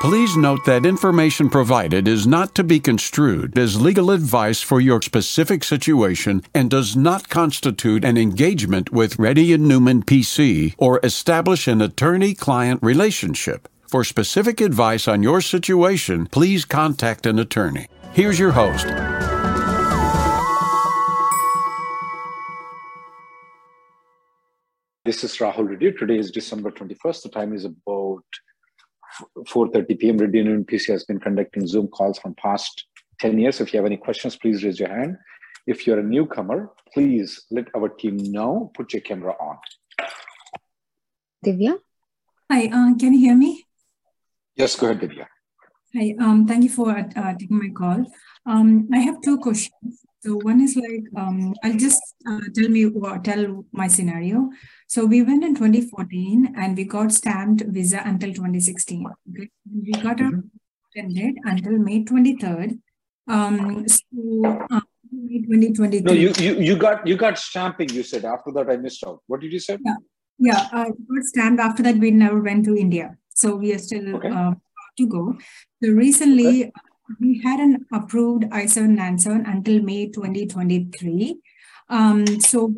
Please 0.00 0.36
note 0.36 0.64
that 0.66 0.84
information 0.84 1.48
provided 1.48 2.06
is 2.06 2.26
not 2.26 2.54
to 2.54 2.62
be 2.62 2.78
construed 2.78 3.58
as 3.58 3.80
legal 3.80 4.10
advice 4.10 4.60
for 4.60 4.78
your 4.78 5.00
specific 5.00 5.64
situation 5.64 6.42
and 6.54 6.70
does 6.70 6.94
not 6.94 7.30
constitute 7.30 8.04
an 8.04 8.18
engagement 8.18 8.92
with 8.92 9.18
Reddy 9.18 9.54
and 9.54 9.66
Newman 9.66 10.02
PC 10.02 10.74
or 10.76 11.00
establish 11.02 11.66
an 11.66 11.80
attorney-client 11.80 12.82
relationship. 12.82 13.68
For 13.88 14.04
specific 14.04 14.60
advice 14.60 15.08
on 15.08 15.22
your 15.22 15.40
situation, 15.40 16.26
please 16.26 16.66
contact 16.66 17.24
an 17.24 17.38
attorney. 17.38 17.86
Here's 18.12 18.38
your 18.38 18.52
host. 18.52 18.86
This 25.06 25.24
is 25.24 25.36
Rahul 25.38 25.68
Reddy. 25.70 25.92
Today 25.92 26.18
is 26.18 26.30
December 26.30 26.70
21st. 26.70 27.22
The 27.22 27.28
time 27.30 27.54
is 27.54 27.64
about 27.64 28.24
4.30 29.38 29.98
p.m. 29.98 30.18
Reddy 30.18 30.40
and 30.40 30.66
PC 30.66 30.88
has 30.88 31.04
been 31.04 31.18
conducting 31.18 31.66
Zoom 31.66 31.88
calls 31.88 32.18
from 32.18 32.34
past 32.34 32.86
10 33.20 33.38
years. 33.38 33.60
If 33.60 33.72
you 33.72 33.78
have 33.78 33.86
any 33.86 33.96
questions, 33.96 34.36
please 34.36 34.64
raise 34.64 34.78
your 34.78 34.88
hand. 34.88 35.16
If 35.66 35.86
you're 35.86 35.98
a 35.98 36.02
newcomer, 36.02 36.70
please 36.92 37.44
let 37.50 37.66
our 37.74 37.88
team 37.88 38.16
know. 38.18 38.70
Put 38.74 38.92
your 38.92 39.02
camera 39.02 39.34
on. 39.40 39.58
Divya? 41.44 41.78
Hi, 42.50 42.66
uh, 42.66 42.94
can 42.96 43.14
you 43.14 43.20
hear 43.20 43.36
me? 43.36 43.64
Yes, 44.54 44.76
go 44.76 44.86
ahead, 44.86 45.00
Divya. 45.00 45.26
Hi, 45.94 46.14
um, 46.20 46.46
thank 46.46 46.62
you 46.64 46.70
for 46.70 46.90
uh, 46.90 47.32
taking 47.38 47.58
my 47.58 47.70
call. 47.70 48.04
Um, 48.44 48.88
I 48.92 48.98
have 48.98 49.20
two 49.22 49.38
questions. 49.38 50.00
So 50.26 50.38
one 50.42 50.60
is 50.60 50.74
like, 50.74 51.04
um, 51.16 51.54
I'll 51.62 51.76
just 51.76 52.02
uh, 52.28 52.40
tell 52.52 52.68
me 52.68 52.90
tell 53.22 53.64
my 53.70 53.86
scenario. 53.86 54.50
So 54.88 55.04
we 55.04 55.22
went 55.22 55.44
in 55.44 55.54
2014 55.54 56.54
and 56.58 56.76
we 56.76 56.82
got 56.82 57.12
stamped 57.12 57.62
visa 57.68 58.02
until 58.04 58.30
2016. 58.30 59.06
Okay? 59.30 59.48
We 59.84 59.92
got 59.92 60.16
mm-hmm. 60.16 60.40
extended 60.84 61.36
until 61.44 61.78
May 61.78 62.02
23rd. 62.04 62.80
Um, 63.28 63.86
so 63.86 64.66
uh, 64.68 64.80
May 65.12 65.42
2022. 65.42 66.02
No, 66.02 66.12
you, 66.12 66.32
you 66.38 66.60
you 66.60 66.76
got 66.76 67.06
you 67.06 67.16
got 67.16 67.38
stamping. 67.38 67.90
You 67.90 68.02
said 68.02 68.24
after 68.24 68.50
that 68.52 68.68
I 68.68 68.76
missed 68.78 69.06
out. 69.06 69.20
What 69.28 69.40
did 69.40 69.52
you 69.52 69.60
say? 69.60 69.78
Yeah, 69.84 69.94
yeah. 70.38 70.68
Uh, 70.72 70.86
got 70.86 71.24
stamped 71.24 71.60
after 71.60 71.84
that. 71.84 71.98
We 71.98 72.10
never 72.10 72.40
went 72.40 72.64
to 72.64 72.76
India, 72.76 73.16
so 73.30 73.54
we 73.54 73.72
are 73.74 73.78
still 73.78 74.16
okay. 74.16 74.28
uh, 74.28 74.54
to 74.98 75.06
go. 75.06 75.38
So 75.82 75.90
recently. 75.90 76.64
Okay 76.64 76.72
we 77.20 77.40
had 77.42 77.60
an 77.60 77.86
approved 77.92 78.44
I-797 78.50 79.48
until 79.48 79.82
May 79.82 80.08
2023. 80.08 81.38
Um, 81.88 82.26
so 82.40 82.74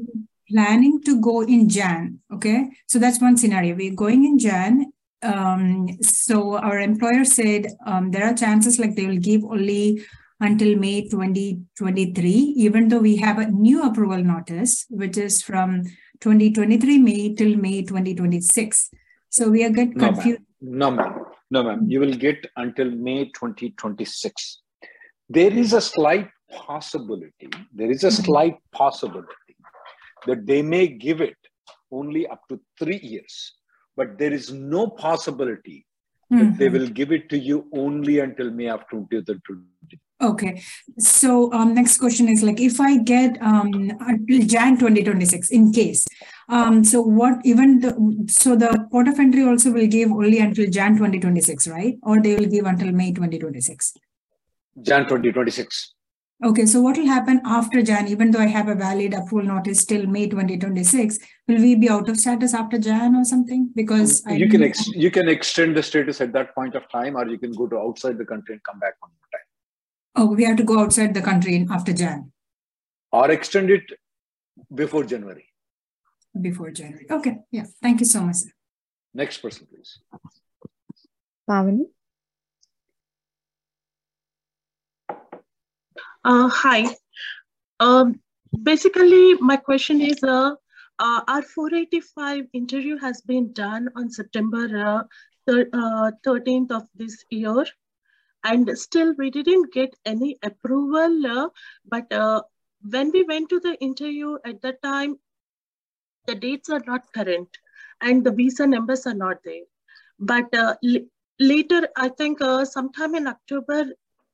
planning 0.50 1.00
to 1.02 1.20
go 1.20 1.42
in 1.42 1.68
Jan. 1.68 2.20
Okay, 2.32 2.70
so 2.86 2.98
that's 2.98 3.20
one 3.20 3.36
scenario. 3.36 3.74
We're 3.74 3.94
going 3.94 4.24
in 4.24 4.38
Jan. 4.38 4.92
Um, 5.22 5.88
so 6.00 6.58
our 6.58 6.78
employer 6.78 7.24
said 7.24 7.66
um, 7.86 8.10
there 8.10 8.24
are 8.24 8.34
chances 8.34 8.78
like 8.78 8.94
they 8.94 9.06
will 9.06 9.18
give 9.18 9.44
only 9.44 10.04
until 10.40 10.76
May 10.76 11.08
2023, 11.08 12.30
even 12.30 12.88
though 12.88 13.00
we 13.00 13.16
have 13.16 13.38
a 13.38 13.50
new 13.50 13.82
approval 13.82 14.22
notice, 14.22 14.86
which 14.88 15.18
is 15.18 15.42
from 15.42 15.82
2023 16.20 16.98
May 16.98 17.34
till 17.34 17.56
May 17.56 17.82
2026. 17.82 18.90
So 19.30 19.50
we 19.50 19.64
are 19.64 19.70
get 19.70 19.98
confused. 19.98 20.40
No, 20.60 20.90
ma'am. 20.90 21.12
No, 21.12 21.17
ma'am. 21.50 21.84
You 21.88 22.00
will 22.00 22.14
get 22.14 22.46
until 22.56 22.90
May 22.90 23.26
2026. 23.26 24.62
There 25.28 25.52
is 25.52 25.72
a 25.72 25.80
slight 25.80 26.28
possibility, 26.50 27.50
there 27.72 27.90
is 27.90 28.04
a 28.04 28.08
mm-hmm. 28.08 28.24
slight 28.24 28.56
possibility 28.72 29.28
that 30.26 30.46
they 30.46 30.62
may 30.62 30.88
give 30.88 31.20
it 31.20 31.36
only 31.90 32.26
up 32.26 32.40
to 32.48 32.60
three 32.78 33.00
years, 33.02 33.54
but 33.96 34.18
there 34.18 34.32
is 34.32 34.52
no 34.52 34.88
possibility 34.88 35.86
that 36.30 36.36
mm-hmm. 36.36 36.58
they 36.58 36.68
will 36.68 36.88
give 36.88 37.12
it 37.12 37.28
to 37.30 37.38
you 37.38 37.66
only 37.72 38.18
until 38.20 38.50
May 38.50 38.68
of 38.68 38.80
2020. 38.90 40.00
Okay. 40.20 40.62
So 40.98 41.52
um, 41.52 41.74
next 41.74 41.98
question 41.98 42.28
is 42.28 42.42
like, 42.42 42.60
if 42.60 42.80
I 42.80 42.98
get 42.98 43.40
um, 43.40 43.72
until 44.00 44.46
Jan 44.46 44.78
2026, 44.78 45.50
in 45.50 45.72
case, 45.72 46.06
um, 46.48 46.82
so 46.82 47.02
what 47.02 47.40
even 47.44 47.80
the, 47.80 48.26
so 48.28 48.56
the 48.56 48.86
port 48.90 49.08
of 49.08 49.18
entry 49.18 49.42
also 49.42 49.70
will 49.70 49.86
give 49.86 50.10
only 50.10 50.38
until 50.38 50.70
Jan 50.70 50.96
2026, 50.96 51.68
right? 51.68 51.96
Or 52.02 52.22
they 52.22 52.36
will 52.36 52.46
give 52.46 52.64
until 52.64 52.92
May 52.92 53.12
2026? 53.12 53.94
Jan 54.82 55.04
2026. 55.04 55.94
Okay, 56.44 56.66
so 56.66 56.80
what 56.80 56.96
will 56.96 57.06
happen 57.06 57.40
after 57.44 57.82
Jan, 57.82 58.06
even 58.06 58.30
though 58.30 58.38
I 58.38 58.46
have 58.46 58.68
a 58.68 58.74
valid 58.76 59.12
approval 59.12 59.56
notice 59.56 59.84
till 59.84 60.06
May 60.06 60.28
2026, 60.28 61.18
will 61.48 61.56
we 61.56 61.74
be 61.74 61.90
out 61.90 62.08
of 62.08 62.16
status 62.16 62.54
after 62.54 62.78
Jan 62.78 63.16
or 63.16 63.24
something? 63.24 63.70
Because 63.74 64.22
you 64.28 64.46
I 64.46 64.48
can 64.48 64.62
ex- 64.62 64.86
you 64.88 65.10
can 65.10 65.28
extend 65.28 65.76
the 65.76 65.82
status 65.82 66.20
at 66.20 66.32
that 66.34 66.54
point 66.54 66.76
of 66.76 66.88
time, 66.90 67.16
or 67.16 67.26
you 67.26 67.38
can 67.38 67.52
go 67.52 67.66
to 67.66 67.76
outside 67.76 68.18
the 68.18 68.24
country 68.24 68.54
and 68.54 68.62
come 68.62 68.78
back 68.78 68.94
one 69.00 69.10
more 69.10 69.28
time. 69.32 70.28
Oh, 70.30 70.34
we 70.34 70.44
have 70.44 70.56
to 70.58 70.62
go 70.62 70.78
outside 70.78 71.12
the 71.12 71.22
country 71.22 71.66
after 71.70 71.92
Jan. 71.92 72.30
Or 73.10 73.30
extend 73.32 73.70
it 73.70 73.82
before 74.72 75.02
January. 75.02 75.47
Before 76.40 76.70
January. 76.70 77.06
Okay. 77.10 77.38
Yeah. 77.50 77.66
Thank 77.82 78.00
you 78.00 78.06
so 78.06 78.22
much. 78.22 78.36
Sir. 78.36 78.50
Next 79.14 79.38
person, 79.38 79.66
please. 79.66 79.98
Pavani. 81.48 81.86
Uh, 86.24 86.48
hi. 86.48 86.94
Um, 87.80 88.20
basically, 88.62 89.34
my 89.34 89.56
question 89.56 90.00
is 90.00 90.22
uh, 90.22 90.54
uh, 90.98 91.20
our 91.26 91.42
485 91.42 92.46
interview 92.52 92.98
has 92.98 93.20
been 93.22 93.52
done 93.52 93.88
on 93.96 94.10
September 94.10 94.66
uh, 94.86 95.02
thir- 95.46 95.70
13th 96.26 96.70
uh, 96.70 96.76
of 96.76 96.88
this 96.94 97.24
year 97.30 97.64
and 98.44 98.78
still 98.78 99.14
we 99.18 99.30
didn't 99.30 99.72
get 99.72 99.94
any 100.04 100.36
approval 100.42 101.26
uh, 101.26 101.48
but 101.88 102.12
uh, 102.12 102.42
when 102.90 103.10
we 103.12 103.22
went 103.24 103.48
to 103.48 103.60
the 103.60 103.74
interview 103.80 104.36
at 104.44 104.60
that 104.62 104.80
time 104.82 105.16
the 106.28 106.34
dates 106.46 106.70
are 106.76 106.82
not 106.86 107.12
current 107.18 107.62
and 108.00 108.24
the 108.24 108.34
visa 108.40 108.66
numbers 108.66 109.06
are 109.06 109.20
not 109.26 109.38
there. 109.44 109.66
But 110.20 110.54
uh, 110.54 110.74
later 111.40 111.88
i 111.96 112.08
think 112.08 112.40
uh, 112.40 112.64
sometime 112.64 113.14
in 113.14 113.28
october 113.28 113.84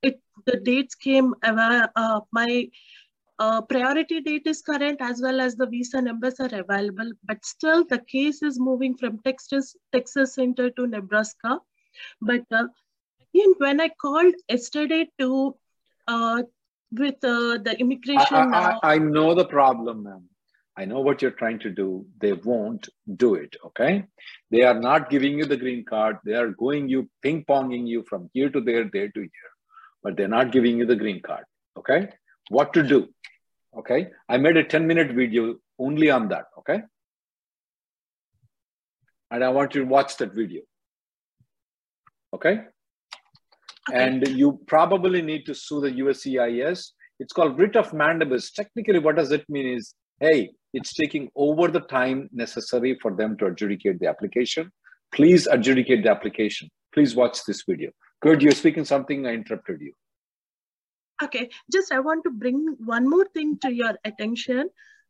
it 0.03 0.21
the 0.47 0.57
dates 0.69 0.95
came 0.95 1.35
uh, 1.43 2.21
my 2.33 2.69
uh, 3.39 3.61
priority 3.63 4.21
date 4.21 4.47
is 4.47 4.63
current 4.63 5.01
as 5.01 5.21
well 5.21 5.41
as 5.41 5.57
the 5.57 5.67
visa 5.67 6.01
numbers 6.01 6.39
are 6.39 6.55
available. 6.55 7.11
But 7.25 7.45
still 7.45 7.85
the 7.85 7.99
case 7.99 8.43
is 8.43 8.61
moving 8.61 8.97
from 8.97 9.19
texas 9.25 9.77
texas 9.93 10.35
center 10.35 10.71
to 10.71 10.87
nebraska. 10.87 11.59
But 12.21 12.45
and 12.53 13.55
when 13.59 13.81
I 13.81 13.89
called 13.89 14.35
yesterday 14.49 15.09
to 15.19 15.57
uh, 16.07 16.43
with 16.93 17.25
uh, 17.25 17.59
the 17.59 17.77
immigration, 17.79 18.55
I, 18.55 18.79
I, 18.83 18.95
I 18.95 18.99
know 18.99 19.35
the 19.35 19.45
problem, 19.45 20.05
ma'am. 20.05 20.29
I 20.77 20.85
know 20.85 21.01
what 21.01 21.23
you're 21.23 21.31
trying 21.31 21.61
to 21.61 21.71
do. 21.71 22.07
They 22.19 22.33
won't 22.33 22.89
do 23.17 23.35
it. 23.37 23.57
Okay. 23.65 24.05
They 24.51 24.63
are 24.63 24.79
not 24.79 25.09
giving 25.09 25.39
you 25.39 25.45
the 25.45 25.57
green 25.57 25.85
card. 25.85 26.19
They 26.25 26.35
are 26.35 26.49
going 26.49 26.89
you 26.89 27.09
ping 27.23 27.45
ponging 27.45 27.87
you 27.87 28.05
from 28.09 28.29
here 28.33 28.51
to 28.51 28.61
there, 28.61 28.91
there 28.93 29.09
to 29.09 29.21
here, 29.21 29.53
but 30.03 30.17
they're 30.17 30.29
not 30.29 30.51
giving 30.51 30.79
you 30.79 30.87
the 30.87 30.97
green 30.97 31.23
card. 31.23 31.45
Okay. 31.79 32.09
What 32.49 32.73
to 32.75 32.83
do? 32.83 33.09
Okay. 33.77 34.09
I 34.29 34.37
made 34.37 34.57
a 34.57 34.65
10 34.65 34.87
minute 34.87 35.13
video 35.13 35.57
only 35.79 36.11
on 36.11 36.29
that. 36.29 36.47
Okay. 36.59 36.83
And 39.31 39.45
I 39.45 39.49
want 39.51 39.75
you 39.75 39.83
to 39.83 39.89
watch 39.89 40.17
that 40.17 40.35
video. 40.35 40.63
Okay. 42.35 42.63
And 43.93 44.27
you 44.29 44.61
probably 44.67 45.23
need 45.23 45.47
to 45.47 45.55
sue 45.55 45.81
the 45.81 45.91
USCIS. 45.91 46.91
It's 47.21 47.33
called 47.33 47.59
writ 47.59 47.77
of 47.77 47.93
mandamus. 47.93 48.51
Technically, 48.53 48.99
what 48.99 49.17
does 49.17 49.31
it 49.31 49.49
mean 49.49 49.67
is, 49.67 49.95
hey, 50.21 50.51
it's 50.73 50.93
taking 50.93 51.31
over 51.37 51.69
the 51.69 51.81
time 51.81 52.29
necessary 52.33 52.99
for 53.01 53.15
them 53.15 53.37
to 53.39 53.47
adjudicate 53.47 54.01
the 54.01 54.09
application. 54.09 54.71
Please 55.13 55.47
adjudicate 55.47 56.03
the 56.03 56.11
application. 56.11 56.69
Please 56.93 57.15
watch 57.15 57.45
this 57.47 57.63
video. 57.69 57.91
Good, 58.21 58.43
you're 58.43 58.53
speaking 58.53 58.85
something, 58.85 59.27
I 59.27 59.35
interrupted 59.35 59.81
you. 59.81 59.93
Okay, 61.23 61.49
just 61.73 61.93
I 61.93 62.01
want 62.01 62.25
to 62.25 62.31
bring 62.31 62.77
one 62.85 63.09
more 63.09 63.27
thing 63.35 63.59
to 63.61 63.73
your 63.73 63.95
attention. 64.05 64.69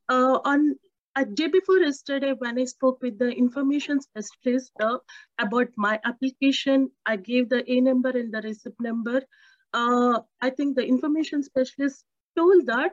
Uh, 0.08 0.38
on 0.44 0.76
a 1.16 1.24
day 1.24 1.46
before 1.46 1.78
yesterday, 1.78 2.34
when 2.36 2.58
I 2.58 2.64
spoke 2.64 3.00
with 3.00 3.18
the 3.18 3.30
information 3.30 4.00
specialist 4.00 4.72
uh, 4.80 4.98
about 5.38 5.68
my 5.76 5.98
application, 6.04 6.90
I 7.06 7.16
gave 7.16 7.48
the 7.48 7.64
A 7.70 7.80
number 7.80 8.10
and 8.10 8.34
the 8.34 8.42
receipt 8.42 8.74
number. 8.80 9.22
Uh, 9.72 10.20
I 10.40 10.50
think 10.50 10.76
the 10.76 10.84
information 10.84 11.42
specialist 11.42 12.04
told 12.36 12.66
that 12.66 12.92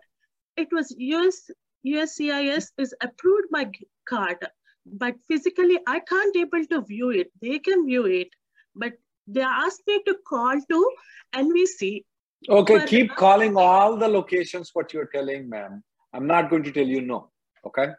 it 0.56 0.70
was 0.72 0.94
US 0.98 1.50
USCIS 1.86 2.68
is 2.78 2.94
approved 3.02 3.48
my 3.52 3.70
card, 4.08 4.38
but 4.86 5.16
physically 5.28 5.80
I 5.88 6.00
can't 6.00 6.36
able 6.36 6.66
to 6.66 6.82
view 6.82 7.10
it. 7.12 7.32
They 7.42 7.60
can 7.60 7.86
view 7.86 8.06
it, 8.06 8.30
but 8.76 8.94
they 9.28 9.42
asked 9.42 9.84
me 9.88 10.02
to 10.06 10.16
call 10.28 10.60
to 10.70 10.92
NVC. 11.34 12.06
Okay, 12.50 12.86
keep 12.86 13.16
calling 13.16 13.56
all 13.56 13.98
the 13.98 14.08
locations 14.08 14.72
what 14.74 14.94
you're 14.94 15.10
telling, 15.14 15.48
ma'am. 15.48 15.84
I'm 16.14 16.28
not 16.28 16.50
going 16.50 16.64
to 16.64 16.72
tell 16.72 16.88
you 16.88 17.02
no. 17.02 17.30
Okay 17.66 17.92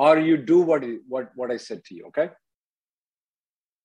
or 0.00 0.18
you 0.18 0.36
do 0.50 0.60
what 0.60 0.84
what 1.08 1.30
what 1.34 1.50
I 1.50 1.58
said 1.58 1.84
to 1.86 1.94
you. 1.94 2.06
Okay. 2.10 2.30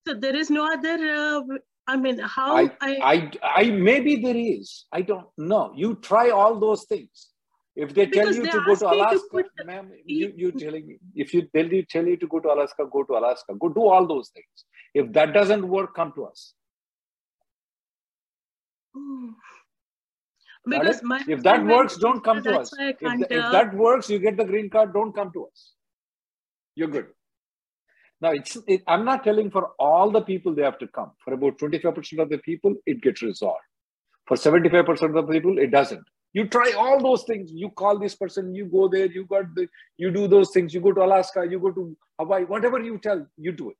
So 0.07 0.13
there 0.13 0.35
is 0.35 0.49
no 0.49 0.65
other. 0.71 0.97
Uh, 1.13 1.41
I 1.87 1.97
mean, 1.97 2.19
how 2.19 2.55
I, 2.57 2.63
I, 2.81 2.93
I 3.13 3.15
I 3.61 3.63
maybe 3.71 4.15
there 4.25 4.37
is. 4.37 4.85
I 4.91 5.01
don't 5.01 5.27
know. 5.37 5.73
You 5.75 5.95
try 5.95 6.29
all 6.29 6.59
those 6.59 6.85
things. 6.85 7.27
If 7.75 7.93
they 7.93 8.05
tell 8.05 8.33
you 8.33 8.47
to 8.47 8.61
go 8.65 8.75
to 8.75 8.87
Alaska, 8.87 9.43
to 9.43 9.65
ma'am, 9.65 9.91
you 10.05 10.33
you 10.35 10.51
telling 10.51 10.87
me 10.87 10.97
if 11.13 11.33
you 11.33 11.43
tell 11.55 11.65
you 11.65 11.83
tell 11.83 12.05
you 12.05 12.17
to 12.17 12.27
go 12.27 12.39
to 12.39 12.49
Alaska, 12.53 12.85
go 12.91 13.03
to 13.03 13.13
Alaska. 13.13 13.53
Go 13.59 13.69
do 13.69 13.87
all 13.87 14.07
those 14.07 14.29
things. 14.29 14.65
If 14.93 15.11
that 15.13 15.33
doesn't 15.33 15.67
work, 15.67 15.95
come 15.95 16.13
to 16.13 16.25
us. 16.25 16.53
Because 20.65 21.01
if 21.27 21.43
that 21.43 21.65
works, 21.65 21.97
don't 21.97 22.23
come 22.23 22.41
to 22.43 22.53
us. 22.53 22.71
If, 22.73 23.19
the, 23.19 23.37
if 23.37 23.51
that 23.51 23.73
works, 23.75 24.09
you 24.09 24.19
get 24.19 24.37
the 24.37 24.45
green 24.45 24.69
card. 24.69 24.93
Don't 24.93 25.13
come 25.13 25.31
to 25.33 25.45
us 25.45 25.73
you're 26.75 26.89
good. 26.89 27.07
Now, 28.21 28.31
it's 28.31 28.57
it, 28.67 28.81
I'm 28.87 29.05
not 29.05 29.23
telling 29.23 29.51
for 29.51 29.71
all 29.79 30.11
the 30.11 30.21
people 30.21 30.53
they 30.53 30.63
have 30.63 30.77
to 30.79 30.87
come. 30.87 31.11
For 31.23 31.33
about 31.33 31.57
25% 31.57 32.19
of 32.21 32.29
the 32.29 32.37
people, 32.39 32.75
it 32.85 33.01
gets 33.01 33.21
resolved. 33.21 33.59
For 34.27 34.37
75% 34.37 34.89
of 35.17 35.27
the 35.27 35.33
people, 35.33 35.57
it 35.57 35.71
doesn't. 35.71 36.03
You 36.35 36.45
try 36.45 36.73
all 36.77 37.01
those 37.01 37.23
things. 37.23 37.49
You 37.53 37.69
call 37.69 37.97
this 37.97 38.13
person, 38.13 38.53
you 38.53 38.65
go 38.65 38.89
there, 38.89 39.05
you 39.05 39.25
got 39.25 39.55
the, 39.55 39.69
you 39.97 40.11
do 40.11 40.27
those 40.27 40.49
things. 40.51 40.73
You 40.73 40.81
go 40.81 40.91
to 40.91 41.01
Alaska, 41.01 41.47
you 41.49 41.59
go 41.59 41.71
to 41.71 41.95
Hawaii, 42.19 42.43
whatever 42.43 42.81
you 42.81 42.97
tell, 42.97 43.25
you 43.37 43.53
do 43.53 43.69
it. 43.69 43.77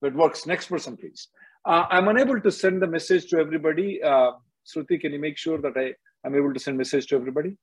But 0.00 0.12
it 0.12 0.14
works. 0.14 0.46
Next 0.46 0.70
person, 0.70 0.96
please. 0.96 1.28
Uh, 1.66 1.84
I'm 1.90 2.08
unable 2.08 2.40
to 2.40 2.50
send 2.50 2.80
the 2.80 2.86
message 2.86 3.26
to 3.26 3.38
everybody. 3.38 4.02
Uh, 4.02 4.30
Shruti, 4.66 4.98
can 4.98 5.12
you 5.12 5.18
make 5.18 5.36
sure 5.36 5.60
that 5.60 5.76
I 5.76 5.92
am 6.26 6.34
able 6.34 6.54
to 6.54 6.58
send 6.58 6.78
message 6.78 7.06
to 7.08 7.16
everybody? 7.16 7.58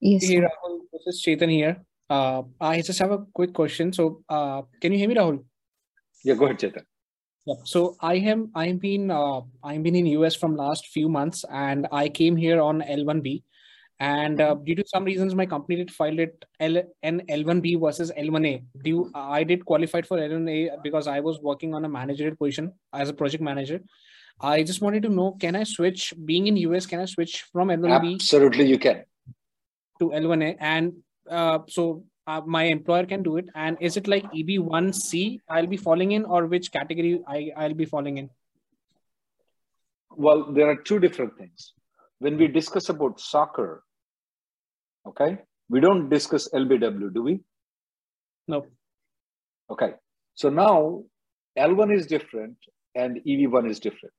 Yes. 0.00 0.24
Hey, 0.24 0.40
Rahul, 0.40 0.80
this 0.92 1.06
is 1.06 1.22
Chetan 1.24 1.52
here. 1.52 1.76
Uh, 2.10 2.42
I 2.60 2.82
just 2.82 2.98
have 2.98 3.12
a 3.12 3.18
quick 3.32 3.54
question. 3.54 3.92
So, 3.92 4.24
uh, 4.28 4.62
can 4.80 4.90
you 4.90 4.98
hear 4.98 5.08
me, 5.08 5.14
Rahul? 5.14 5.44
Yeah, 6.24 6.34
go 6.34 6.46
ahead, 6.46 6.58
Chetan. 6.58 6.82
Yeah. 7.46 7.54
So 7.64 7.96
I 8.00 8.14
am 8.14 8.50
I've 8.54 8.80
been 8.80 9.10
uh, 9.10 9.40
I've 9.62 9.82
been 9.82 9.94
in 9.94 10.06
US 10.06 10.34
from 10.34 10.56
last 10.56 10.88
few 10.88 11.08
months, 11.08 11.44
and 11.50 11.86
I 11.92 12.08
came 12.08 12.36
here 12.36 12.60
on 12.60 12.82
L1B, 12.82 13.42
and 14.00 14.40
uh, 14.40 14.54
due 14.54 14.74
to 14.74 14.84
some 14.86 15.04
reasons, 15.04 15.34
my 15.34 15.46
company 15.46 15.76
did 15.76 15.92
file 15.92 16.18
it 16.18 16.44
L 16.58 16.82
an 17.04 17.22
L1B 17.28 17.80
versus 17.80 18.10
L1A. 18.18 18.64
Do 18.82 18.90
you, 18.90 19.10
I 19.14 19.44
did 19.44 19.64
qualified 19.64 20.06
for 20.06 20.18
L1A 20.18 20.82
because 20.82 21.06
I 21.06 21.20
was 21.20 21.40
working 21.40 21.72
on 21.72 21.84
a 21.84 21.88
managerial 21.88 22.36
position 22.36 22.72
as 22.92 23.08
a 23.08 23.14
project 23.14 23.42
manager. 23.42 23.80
I 24.40 24.64
just 24.64 24.82
wanted 24.82 25.04
to 25.04 25.08
know, 25.08 25.32
can 25.40 25.56
I 25.56 25.62
switch? 25.64 26.12
Being 26.24 26.48
in 26.48 26.56
US, 26.58 26.84
can 26.84 27.00
I 27.00 27.06
switch 27.06 27.44
from 27.52 27.68
L1B? 27.68 28.14
Absolutely, 28.14 28.66
you 28.66 28.78
can. 28.78 29.04
To 30.00 30.10
L1A, 30.10 30.56
and 30.58 30.94
uh, 31.30 31.60
so 31.68 32.04
uh, 32.26 32.40
my 32.44 32.64
employer 32.64 33.06
can 33.06 33.22
do 33.22 33.36
it. 33.36 33.48
And 33.54 33.76
is 33.80 33.96
it 33.96 34.08
like 34.08 34.24
eb1c 34.32 35.40
i'll 35.48 35.66
be 35.66 35.76
falling 35.76 36.12
in 36.12 36.24
or 36.24 36.46
which 36.46 36.72
category 36.72 37.20
I, 37.26 37.50
i'll 37.56 37.74
be 37.74 37.84
falling 37.84 38.18
in? 38.18 38.30
Well 40.10 40.52
there 40.52 40.68
are 40.68 40.76
two 40.76 40.98
different 40.98 41.36
things. 41.38 41.72
When 42.18 42.36
we 42.36 42.48
discuss 42.48 42.88
about 42.88 43.20
soccer 43.20 43.82
okay 45.06 45.38
we 45.68 45.80
don't 45.80 46.08
discuss 46.08 46.48
lbw 46.52 47.12
do 47.14 47.22
we? 47.22 47.40
No. 48.48 48.66
Okay. 49.70 49.94
So 50.34 50.50
now 50.50 51.04
l1 51.58 51.94
is 51.94 52.06
different 52.06 52.56
and 52.94 53.20
eb1 53.26 53.70
is 53.70 53.80
different. 53.80 54.14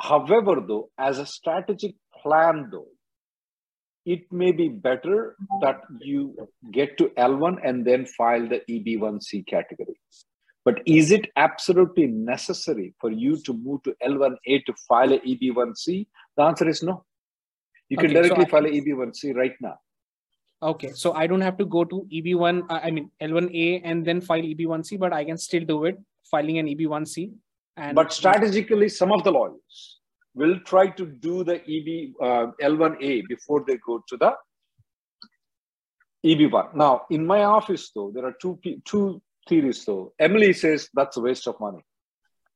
However 0.00 0.62
though 0.66 0.90
as 0.98 1.18
a 1.18 1.26
strategic 1.26 1.94
plan 2.22 2.68
though 2.70 2.88
it 4.06 4.32
may 4.32 4.52
be 4.52 4.68
better 4.68 5.36
that 5.60 5.80
you 6.00 6.34
get 6.72 6.96
to 6.98 7.08
L1 7.18 7.58
and 7.64 7.84
then 7.84 8.06
file 8.06 8.48
the 8.48 8.62
EB1C 8.70 9.46
category. 9.48 9.98
But 10.64 10.80
is 10.86 11.10
it 11.10 11.30
absolutely 11.36 12.06
necessary 12.06 12.94
for 13.00 13.10
you 13.10 13.36
to 13.42 13.52
move 13.52 13.82
to 13.82 13.94
L1A 14.04 14.64
to 14.64 14.74
file 14.88 15.12
a 15.12 15.18
EB1C? 15.18 16.06
The 16.36 16.42
answer 16.42 16.68
is 16.68 16.82
no. 16.82 17.04
You 17.88 17.96
can 17.96 18.06
okay, 18.06 18.14
directly 18.14 18.44
so 18.44 18.50
file 18.50 18.66
a 18.66 18.70
EB1C 18.70 19.34
right 19.34 19.54
now. 19.60 19.78
Okay, 20.62 20.92
so 20.92 21.12
I 21.12 21.26
don't 21.26 21.42
have 21.42 21.58
to 21.58 21.66
go 21.66 21.84
to 21.84 22.06
EB1, 22.12 22.70
uh, 22.70 22.80
I 22.82 22.90
mean 22.90 23.10
L1A 23.20 23.82
and 23.84 24.04
then 24.04 24.20
file 24.20 24.40
EB1C, 24.40 24.98
but 24.98 25.12
I 25.12 25.24
can 25.24 25.36
still 25.36 25.64
do 25.64 25.84
it 25.84 25.98
filing 26.30 26.58
an 26.58 26.66
EB1C. 26.66 27.32
And 27.76 27.94
but 27.94 28.12
strategically, 28.12 28.88
some 28.88 29.12
of 29.12 29.22
the 29.22 29.30
lawyers 29.30 29.95
will 30.36 30.60
try 30.60 30.86
to 30.88 31.06
do 31.06 31.42
the 31.42 31.56
EB 31.76 32.14
uh, 32.20 32.52
L1A 32.62 33.26
before 33.26 33.64
they 33.66 33.78
go 33.78 34.04
to 34.08 34.16
the 34.16 34.32
EB1. 36.24 36.74
Now, 36.74 37.02
in 37.10 37.26
my 37.26 37.44
office, 37.44 37.90
though, 37.94 38.10
there 38.14 38.26
are 38.26 38.36
two 38.40 38.58
two 38.84 39.20
theories. 39.48 39.84
Though 39.84 40.12
Emily 40.18 40.52
says 40.52 40.88
that's 40.94 41.16
a 41.16 41.20
waste 41.20 41.48
of 41.48 41.58
money. 41.58 41.82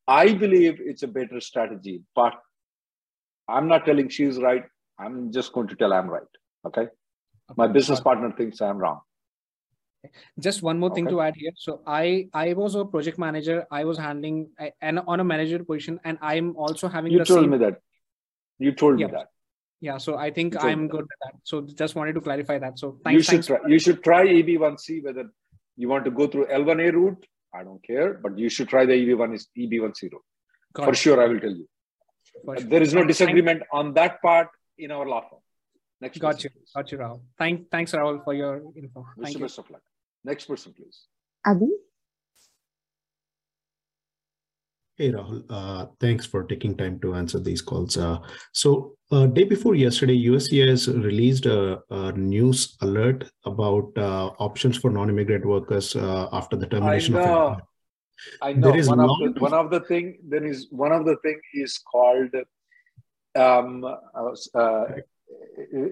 I 0.06 0.32
believe 0.32 0.78
it's 0.80 1.02
a 1.02 1.08
better 1.08 1.40
strategy, 1.40 2.02
but 2.14 2.34
I'm 3.48 3.66
not 3.66 3.86
telling 3.86 4.08
she's 4.08 4.38
right. 4.38 4.64
I'm 4.98 5.32
just 5.32 5.52
going 5.52 5.68
to 5.68 5.76
tell 5.76 5.92
I'm 5.92 6.08
right. 6.08 6.32
Okay. 6.66 6.88
My 7.56 7.66
business 7.66 8.00
partner 8.00 8.32
thinks 8.32 8.60
I'm 8.60 8.78
wrong 8.78 9.00
just 10.38 10.62
one 10.62 10.78
more 10.78 10.94
thing 10.94 11.06
okay. 11.06 11.14
to 11.14 11.20
add 11.20 11.34
here 11.36 11.52
so 11.56 11.80
i 11.86 12.28
i 12.32 12.52
was 12.52 12.74
a 12.74 12.84
project 12.84 13.18
manager 13.18 13.66
i 13.70 13.84
was 13.84 13.98
handling 13.98 14.48
and 14.80 15.00
on 15.06 15.20
a 15.20 15.24
manager 15.24 15.62
position 15.64 16.00
and 16.04 16.18
i'm 16.22 16.56
also 16.56 16.88
having 16.88 17.12
you 17.12 17.24
told 17.24 17.42
same... 17.42 17.50
me 17.50 17.58
that 17.58 17.80
you 18.58 18.72
told 18.72 18.98
yeah. 18.98 19.06
me 19.06 19.12
that 19.12 19.28
yeah 19.80 19.98
so 19.98 20.16
i 20.16 20.30
think 20.30 20.62
i'm 20.62 20.88
good 20.88 21.02
with 21.02 21.20
that 21.24 21.34
so 21.44 21.60
just 21.82 21.94
wanted 21.94 22.14
to 22.14 22.20
clarify 22.20 22.58
that 22.58 22.78
so 22.78 22.98
thanks, 23.04 23.16
you 23.16 23.22
should 23.22 23.44
thanks. 23.44 23.46
try 23.46 23.58
you 23.68 23.78
should 23.78 24.02
try 24.02 24.26
eb1c 24.26 25.04
whether 25.04 25.30
you 25.76 25.88
want 25.88 26.04
to 26.04 26.10
go 26.10 26.26
through 26.26 26.46
l1a 26.46 26.92
route 26.92 27.26
i 27.54 27.62
don't 27.62 27.82
care 27.82 28.14
but 28.14 28.38
you 28.38 28.48
should 28.48 28.68
try 28.68 28.84
the 28.86 28.92
eb1 28.92 29.34
is 29.34 29.48
eb1c 29.56 30.12
route 30.12 30.26
Got 30.72 30.84
for 30.84 30.92
it. 30.92 30.96
sure 30.96 31.22
i 31.22 31.26
will 31.26 31.40
tell 31.40 31.50
you 31.50 31.68
sure. 32.24 32.60
there 32.72 32.82
is 32.82 32.94
no 32.94 33.04
disagreement 33.04 33.62
on 33.72 33.94
that 33.94 34.20
part 34.22 34.48
in 34.78 34.90
our 34.90 35.06
law 35.06 35.20
firm 35.28 35.40
Next 36.00 36.18
got 36.18 36.36
person, 36.36 36.50
you. 36.54 36.60
Please. 36.60 36.72
Got 36.74 36.92
you, 36.92 36.98
Rahul. 36.98 37.20
Thank, 37.38 37.70
thanks, 37.70 37.92
Rahul, 37.92 38.24
for 38.24 38.32
your 38.32 38.62
info. 38.74 39.06
Thank 39.22 39.34
you. 39.34 39.40
Best 39.40 39.58
of 39.58 39.70
luck. 39.70 39.82
Next 40.24 40.44
person, 40.46 40.74
please. 40.76 41.06
Abhi? 41.46 41.68
Hey, 44.96 45.12
Rahul. 45.12 45.44
Uh, 45.48 45.86
thanks 45.98 46.26
for 46.26 46.44
taking 46.44 46.76
time 46.76 47.00
to 47.00 47.14
answer 47.14 47.40
these 47.40 47.62
calls. 47.62 47.96
Uh, 47.96 48.18
so, 48.52 48.96
uh, 49.10 49.26
day 49.26 49.44
before 49.44 49.74
yesterday, 49.74 50.26
USCIS 50.26 51.02
released 51.02 51.46
a, 51.46 51.80
a 51.90 52.12
news 52.12 52.76
alert 52.82 53.24
about 53.46 53.90
uh, 53.96 54.26
options 54.38 54.76
for 54.76 54.90
non-immigrant 54.90 55.46
workers 55.46 55.96
uh, 55.96 56.28
after 56.34 56.54
the 56.54 56.66
termination 56.66 57.16
I 57.16 57.24
know. 57.24 57.46
of. 57.46 57.60
I 58.42 58.52
know. 58.52 58.68
There 58.68 58.78
is 58.78 58.88
one, 58.88 59.00
of 59.00 59.08
the, 59.08 59.40
one 59.40 59.54
of 59.54 59.70
the 59.70 59.80
thing. 59.80 60.18
There 60.28 60.44
is 60.44 60.66
one 60.70 60.92
of 60.92 61.06
the 61.06 61.16
thing 61.22 61.40
is 61.54 61.78
called 61.78 62.34
um, 63.34 63.82
uh, 63.84 64.84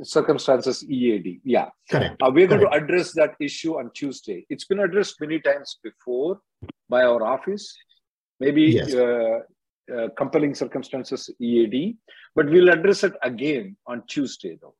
circumstances 0.02 0.84
EAD. 0.88 1.40
Yeah. 1.44 1.68
Correct. 1.90 2.22
Uh, 2.22 2.30
we're 2.32 2.46
Correct. 2.46 2.62
going 2.62 2.72
to 2.72 2.84
address 2.84 3.12
that 3.14 3.34
issue 3.40 3.78
on 3.78 3.90
Tuesday. 3.94 4.46
It's 4.48 4.64
been 4.64 4.80
addressed 4.80 5.20
many 5.20 5.40
times 5.40 5.78
before 5.82 6.40
by 6.88 7.02
our 7.04 7.22
office, 7.22 7.76
maybe 8.40 8.62
yes. 8.62 8.94
uh, 8.94 9.40
uh, 9.94 10.08
compelling 10.16 10.54
circumstances 10.54 11.30
EAD, 11.40 11.96
but 12.34 12.46
we'll 12.46 12.68
address 12.68 13.04
it 13.04 13.14
again 13.22 13.76
on 13.86 14.02
Tuesday 14.06 14.58
though 14.60 14.74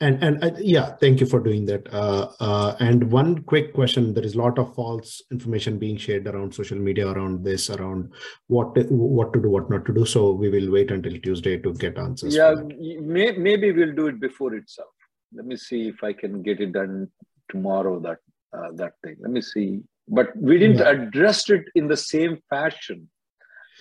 and 0.00 0.22
and 0.24 0.42
uh, 0.42 0.50
yeah 0.58 0.96
thank 0.96 1.20
you 1.20 1.26
for 1.26 1.40
doing 1.40 1.64
that. 1.66 1.86
Uh, 1.92 2.28
uh, 2.40 2.76
and 2.80 3.10
one 3.10 3.42
quick 3.42 3.72
question 3.72 4.12
there 4.12 4.24
is 4.24 4.34
a 4.34 4.38
lot 4.38 4.58
of 4.58 4.74
false 4.74 5.22
information 5.30 5.78
being 5.78 5.96
shared 5.96 6.26
around 6.26 6.52
social 6.52 6.78
media 6.78 7.08
around 7.08 7.44
this 7.44 7.70
around 7.70 8.12
what 8.48 8.74
to, 8.74 8.82
what 8.84 9.32
to 9.32 9.40
do 9.40 9.50
what 9.50 9.70
not 9.70 9.84
to 9.86 9.94
do. 9.94 10.04
So 10.04 10.32
we 10.32 10.50
will 10.50 10.70
wait 10.70 10.90
until 10.90 11.18
tuesday 11.20 11.58
to 11.58 11.72
get 11.74 11.96
answers 11.96 12.34
yeah 12.34 12.54
may, 13.00 13.32
maybe 13.32 13.70
we'll 13.70 13.94
do 13.94 14.08
it 14.08 14.20
before 14.20 14.54
itself. 14.54 14.88
Let 15.32 15.46
me 15.46 15.56
see 15.56 15.88
if 15.88 16.02
i 16.02 16.12
can 16.12 16.42
get 16.42 16.60
it 16.60 16.72
done 16.72 17.08
tomorrow 17.48 18.00
that 18.00 18.18
uh, 18.52 18.72
that 18.74 18.94
thing. 19.04 19.16
Let 19.20 19.30
me 19.30 19.42
see. 19.42 19.80
But 20.08 20.36
we 20.36 20.58
didn't 20.58 20.78
yeah. 20.78 20.90
address 20.90 21.48
it 21.50 21.64
in 21.74 21.88
the 21.88 21.96
same 21.96 22.38
fashion 22.50 23.08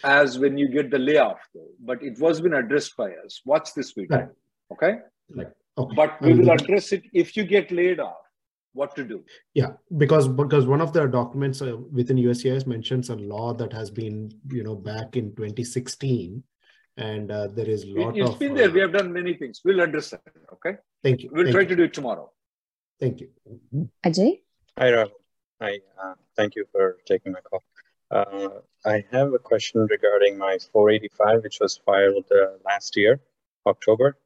as 0.03 0.39
when 0.39 0.57
you 0.57 0.67
get 0.67 0.91
the 0.91 0.99
layoff 0.99 1.39
though. 1.53 1.71
But 1.79 2.03
it 2.03 2.19
was 2.19 2.39
been 2.39 2.53
addressed 2.53 2.95
by 2.95 3.11
us. 3.25 3.41
Watch 3.45 3.73
this 3.73 3.91
video 3.91 4.17
right. 4.17 4.29
okay? 4.71 4.99
Like 5.29 5.51
Okay. 5.77 5.95
But 5.95 6.21
we 6.21 6.33
will 6.33 6.51
address 6.51 6.91
it 6.91 7.03
if 7.13 7.35
you 7.35 7.43
get 7.45 7.71
laid 7.71 7.99
off. 7.99 8.19
what 8.81 8.95
to 8.97 9.03
do. 9.09 9.17
Yeah, 9.53 9.71
because 10.01 10.27
because 10.27 10.65
one 10.69 10.81
of 10.81 10.93
the 10.93 11.01
documents 11.15 11.61
uh, 11.61 11.77
within 11.97 12.17
USCIS 12.17 12.65
mentions 12.65 13.09
a 13.15 13.15
law 13.33 13.53
that 13.59 13.71
has 13.79 13.91
been 13.91 14.15
you 14.57 14.63
know 14.67 14.75
back 14.87 15.15
in 15.21 15.25
2016, 15.35 16.41
and 16.97 17.31
uh, 17.31 17.47
there 17.57 17.69
is 17.75 17.83
a 17.83 17.91
lot 17.99 18.17
It's 18.17 18.31
of. 18.31 18.39
been 18.39 18.55
there. 18.55 18.69
uh, 18.69 18.77
We 18.77 18.81
have 18.85 18.93
done 18.93 19.11
many 19.19 19.33
things. 19.41 19.61
We'll 19.65 19.81
address 19.87 20.09
that. 20.15 20.21
Okay. 20.55 20.73
thank 21.03 21.21
you. 21.21 21.29
We'll 21.31 21.45
thank 21.45 21.55
try 21.57 21.61
you, 21.67 21.71
to 21.73 21.75
do 21.81 21.83
it 21.89 21.93
tomorrow. 21.99 22.25
Thank 23.03 23.21
you. 23.21 23.29
Ajay? 24.09 24.31
Hi, 24.79 24.89
Rahul. 24.95 25.11
Hi, 25.61 25.73
uh, 26.03 26.13
thank 26.35 26.55
you 26.55 26.65
for 26.71 26.97
taking 27.11 27.31
my 27.37 27.41
call. 27.51 27.63
Uh, 28.09 28.49
I 28.85 29.05
have 29.11 29.33
a 29.33 29.39
question 29.51 29.85
regarding 29.95 30.37
my 30.37 30.57
485, 30.71 31.43
which 31.43 31.59
was 31.61 31.77
filed 31.85 32.25
uh, 32.31 32.57
last 32.65 32.97
year, 32.97 33.19
October. 33.67 34.17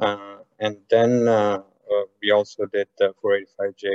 Uh, 0.00 0.38
and 0.60 0.78
then 0.90 1.28
uh, 1.28 1.62
uh, 1.62 2.04
we 2.22 2.32
also 2.32 2.66
did 2.66 2.88
the 2.98 3.14
485J 3.24 3.88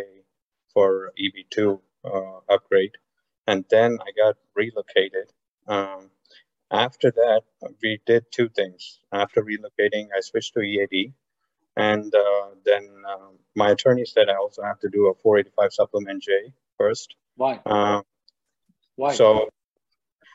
for 0.74 1.14
EB2 1.20 1.80
uh, 2.06 2.54
upgrade. 2.54 2.94
And 3.48 3.66
then 3.72 4.00
I 4.02 4.12
got 4.18 4.38
relocated. 4.56 5.32
Um, 5.68 6.12
after 6.72 7.12
that, 7.12 7.44
we 7.84 8.02
did 8.06 8.26
two 8.32 8.50
things. 8.50 9.00
After 9.14 9.44
relocating, 9.44 10.10
I 10.18 10.22
switched 10.22 10.56
to 10.56 10.62
EAD. 10.62 11.14
And 11.78 12.14
uh, 12.16 12.48
then 12.66 12.90
um, 13.10 13.40
my 13.56 13.72
attorney 13.72 14.06
said 14.06 14.30
I 14.30 14.36
also 14.36 14.64
have 14.64 14.80
to 14.82 14.90
do 14.90 15.08
a 15.08 15.16
485 15.16 15.74
supplement 15.74 16.24
J 16.24 16.54
first. 16.78 17.16
Why? 17.38 17.62
Uh, 17.66 18.02
Why? 18.98 19.16
so 19.16 19.50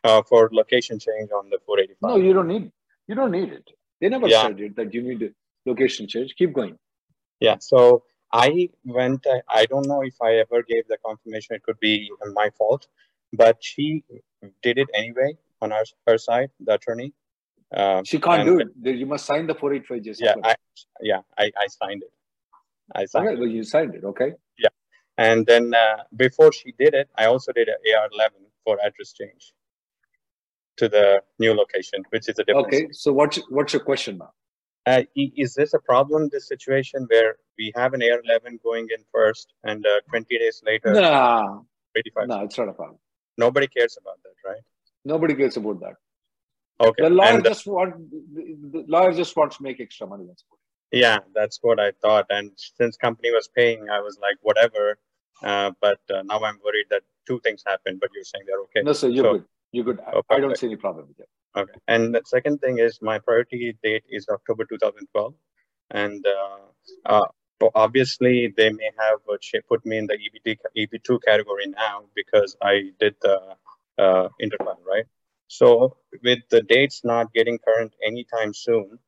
uh, 0.05 0.23
for 0.23 0.51
location 0.53 0.99
change 0.99 1.31
on 1.33 1.51
the 1.51 1.59
485. 1.67 2.11
no, 2.11 2.17
you 2.17 2.33
don't 2.35 2.49
need. 2.49 2.73
You 3.09 3.15
don't 3.17 3.33
need 3.33 3.51
it. 3.51 3.69
They 4.01 4.09
never 4.11 4.29
Yeah. 4.29 4.43
said 4.43 4.61
it 4.61 4.77
that 4.77 4.95
you 4.95 5.03
need 5.03 5.23
a 5.23 5.31
location 5.67 6.07
change. 6.09 6.35
Keep 6.37 6.53
going. 6.55 6.77
Yeah. 7.41 7.57
So 7.61 8.05
I 8.33 8.69
went. 8.85 9.27
I, 9.27 9.41
I 9.49 9.67
don't 9.67 9.87
know 9.87 10.03
if 10.03 10.15
I 10.23 10.35
ever 10.37 10.63
gave 10.63 10.87
the 10.89 10.99
confirmation. 11.05 11.57
It 11.57 11.63
could 11.63 11.81
be 11.81 12.11
my 12.35 12.51
fault, 12.57 12.87
but 13.33 13.57
she 13.61 14.05
did 14.63 14.79
it 14.79 14.89
anyway 14.95 15.37
on 15.61 15.71
her 15.71 15.85
her 16.07 16.19
side, 16.19 16.51
the 16.61 16.75
attorney. 16.75 17.13
Uh, 17.75 18.03
She 18.05 18.19
can't 18.19 18.43
and- 18.49 18.73
do 18.83 18.91
it. 18.91 18.97
You 18.99 19.07
must 19.07 19.27
sign 19.27 19.47
the 19.47 19.55
485J. 19.55 20.17
Yeah. 20.21 20.35
I 20.45 20.55
yeah 21.01 21.21
I, 21.39 21.51
I 21.57 21.67
signed 21.69 22.03
it. 22.03 22.13
I 22.95 23.05
signed 23.05 23.29
Okay, 23.29 23.35
it. 23.37 23.41
well, 23.41 23.49
you 23.49 23.63
signed 23.63 23.95
it. 23.95 24.05
Okay. 24.05 24.33
Yeah. 24.59 24.71
And 25.19 25.47
then 25.47 25.73
uh, 25.75 25.99
before 26.17 26.51
she 26.53 26.73
did 26.79 26.95
it, 26.95 27.09
I 27.17 27.27
also 27.27 27.53
did 27.53 27.69
an 27.69 27.77
AR11 27.89 28.31
for 28.65 28.79
address 28.85 29.13
change 29.13 29.53
to 30.79 30.89
the 30.89 31.23
new 31.39 31.55
location, 31.55 32.03
which 32.11 32.29
is 32.29 32.39
a 32.39 32.45
different. 32.45 32.67
Okay. 32.67 32.89
So 32.93 33.13
what's 33.13 33.39
what's 33.51 33.73
your 33.73 33.85
question 33.85 34.19
now? 34.19 34.33
Uh, 34.87 35.03
is 35.15 35.55
this 35.55 35.75
a 35.75 35.79
problem? 35.79 36.29
This 36.33 36.49
situation 36.49 37.07
where 37.11 37.37
we 37.59 37.73
have 37.77 37.93
an 37.93 38.01
AR11 38.01 38.63
going 38.63 38.89
in 38.97 39.05
first, 39.13 39.53
and 39.65 39.85
uh, 39.87 40.01
20 40.09 40.39
days 40.39 40.63
later, 40.67 40.93
Nah, 40.93 41.61
no, 42.27 42.41
it's 42.43 42.57
not 42.57 42.69
a 42.69 42.73
problem. 42.73 42.99
Nobody 43.37 43.67
cares 43.67 43.99
about 44.01 44.19
that, 44.23 44.49
right? 44.49 44.63
Nobody 45.05 45.35
cares 45.35 45.57
about 45.57 45.81
that. 45.81 45.95
Okay. 46.81 47.03
The 47.05 47.11
lawyer 47.11 47.35
and, 47.37 47.47
uh, 47.47 47.51
just 47.51 47.67
want 47.67 47.95
the, 48.11 48.85
lawyer 48.89 49.13
just 49.13 49.37
wants 49.37 49.59
to 49.59 49.63
make 49.63 49.81
extra 49.81 50.07
money. 50.07 50.27
Yeah, 50.93 51.19
that's 51.35 51.59
what 51.61 51.79
I 51.79 51.93
thought. 52.03 52.27
And 52.31 52.53
since 52.57 52.97
company 52.97 53.31
was 53.31 53.49
paying, 53.49 53.91
I 53.91 54.01
was 54.01 54.19
like, 54.21 54.37
whatever. 54.41 54.99
Uh, 55.43 55.73
but 55.81 56.01
uh, 56.13 56.23
now 56.23 56.41
I'm 56.43 56.59
worried 56.65 56.87
that 56.91 57.03
two 57.27 57.39
things 57.41 57.63
happened. 57.67 58.01
But 58.01 58.11
you're 58.15 58.25
saying 58.25 58.45
they're 58.47 58.61
okay. 58.63 58.83
No, 58.83 58.93
sir, 58.95 59.09
you're 59.09 59.25
So- 59.25 59.33
good. 59.35 59.45
You're 59.73 59.85
good. 59.85 60.01
Oh, 60.13 60.23
I 60.29 60.41
don't 60.41 60.59
see 60.59 60.67
any 60.67 60.75
problem 60.75 61.07
with 61.07 61.21
it. 61.21 61.29
Okay. 61.57 61.73
And 61.89 62.15
the 62.15 62.23
second 62.25 62.61
thing 62.61 62.79
is 62.79 63.03
my 63.03 63.19
priority 63.19 63.77
date 63.83 64.05
is 64.09 64.29
October 64.29 64.65
2012. 64.65 65.35
And 65.91 66.25
uh, 66.27 66.59
uh, 67.07 67.27
obviously, 67.75 68.55
they 68.57 68.71
may 68.71 68.91
have 68.99 69.19
uh, 69.29 69.37
put 69.69 69.85
me 69.85 69.99
in 69.99 70.07
the 70.07 70.17
EBT, 70.17 70.59
EB2 70.77 71.19
category 71.25 71.67
now 71.67 72.05
because 72.15 72.57
I 72.63 72.93
did 73.01 73.17
the 73.21 73.57
uh, 73.99 74.29
interplan, 74.41 74.79
right? 74.87 75.07
So, 75.49 75.97
with 76.23 76.39
the 76.51 76.63
dates 76.63 77.03
not 77.05 77.33
getting 77.33 77.59
current 77.59 77.93
anytime 78.07 78.55
soon, 78.55 79.01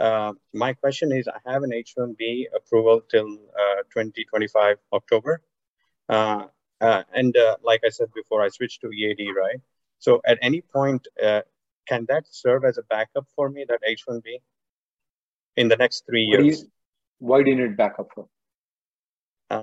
uh, 0.00 0.32
my 0.52 0.72
question 0.72 1.12
is 1.12 1.28
I 1.28 1.38
have 1.48 1.62
an 1.62 1.72
H 1.72 1.94
1B 1.96 2.46
approval 2.54 3.02
till 3.08 3.28
uh, 3.28 3.82
2025 3.92 4.78
October. 4.92 5.40
Uh, 6.08 6.46
and 6.80 7.34
like 7.62 7.80
I 7.86 7.90
said 7.90 8.08
before, 8.12 8.42
I 8.42 8.48
switched 8.48 8.80
to 8.80 8.90
EAD, 8.90 9.28
right? 9.36 9.60
So, 10.00 10.20
at 10.26 10.38
any 10.42 10.60
point, 10.60 11.06
can 11.86 12.06
that 12.08 12.24
serve 12.30 12.64
as 12.64 12.78
a 12.78 12.82
backup 12.84 13.26
for 13.36 13.48
me, 13.50 13.64
that 13.68 13.80
H 13.86 14.04
1B, 14.08 14.40
in 15.56 15.68
the 15.68 15.76
next 15.76 16.04
three 16.08 16.26
What 16.28 16.38
do 16.38 16.44
years? 16.44 16.60
you, 16.62 16.68
why 17.18 17.42
do 17.42 17.50
you 17.50 17.56
need 17.56 17.76
backup 17.76 18.08
for? 18.14 18.26
uh, 19.50 19.62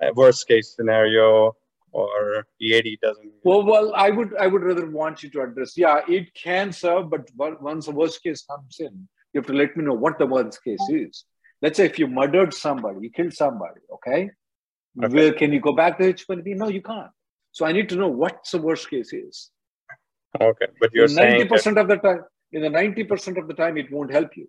a 0.00 0.12
worst 0.14 0.46
case 0.46 0.74
scenario 0.76 1.56
or 1.92 2.46
EAD 2.60 2.98
doesn't. 3.02 3.32
Well, 3.44 3.64
well, 3.64 3.92
I 3.94 4.10
would 4.10 4.30
I 4.38 4.46
would 4.46 4.62
rather 4.62 4.88
want 4.90 5.22
you 5.22 5.30
to 5.30 5.42
address. 5.42 5.76
Yeah, 5.76 6.00
it 6.08 6.32
can 6.34 6.72
serve, 6.72 7.10
but 7.10 7.28
once 7.36 7.86
the 7.86 7.92
worst 7.92 8.22
case 8.22 8.42
comes 8.42 8.76
in, 8.80 9.08
you 9.32 9.40
have 9.40 9.46
to 9.46 9.52
let 9.52 9.76
me 9.76 9.84
know 9.84 9.94
what 9.94 10.18
the 10.18 10.26
worst 10.26 10.62
case 10.64 10.86
is. 10.90 11.24
Let's 11.60 11.76
say 11.76 11.86
if 11.86 11.98
you 11.98 12.06
murdered 12.08 12.54
somebody, 12.54 12.98
you 13.02 13.10
killed 13.10 13.34
somebody, 13.34 13.80
okay? 13.94 14.30
Okay. 15.02 15.14
Where 15.14 15.32
can 15.32 15.52
you 15.52 15.60
go 15.60 15.72
back 15.72 15.98
to 15.98 16.12
H1B? 16.12 16.56
No, 16.56 16.68
you 16.68 16.82
can't. 16.82 17.10
So 17.52 17.64
I 17.64 17.72
need 17.72 17.88
to 17.90 17.96
know 17.96 18.08
what 18.08 18.44
the 18.50 18.58
worst 18.58 18.90
case 18.90 19.12
is. 19.12 19.50
Okay, 20.40 20.66
but 20.80 20.90
you're 20.94 21.08
Ninety 21.08 21.20
saying 21.20 21.38
that 21.40 21.48
percent 21.48 21.78
of 21.78 21.88
the 21.88 21.96
time, 21.96 22.24
in 22.52 22.62
the 22.62 22.70
ninety 22.70 23.04
percent 23.04 23.38
of 23.38 23.48
the 23.48 23.54
time, 23.54 23.76
it 23.76 23.90
won't 23.92 24.10
help 24.12 24.36
you. 24.36 24.48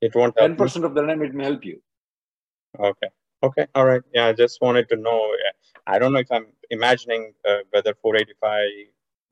it 0.00 0.14
won't 0.14 0.36
Ten 0.36 0.50
help. 0.50 0.58
me? 0.58 0.64
percent 0.64 0.84
of 0.84 0.94
the 0.94 1.02
time, 1.06 1.22
it 1.22 1.34
may 1.34 1.44
help 1.44 1.64
you. 1.64 1.80
Okay. 2.78 3.08
Okay. 3.42 3.66
All 3.74 3.84
right. 3.84 4.02
Yeah, 4.14 4.26
I 4.26 4.32
just 4.32 4.60
wanted 4.60 4.88
to 4.90 4.96
know. 4.96 5.18
uh, 5.32 5.52
I 5.86 5.98
don't 5.98 6.12
know 6.12 6.18
if 6.20 6.30
I'm 6.30 6.46
imagining 6.70 7.32
uh, 7.48 7.58
whether 7.70 7.94
485 8.02 8.68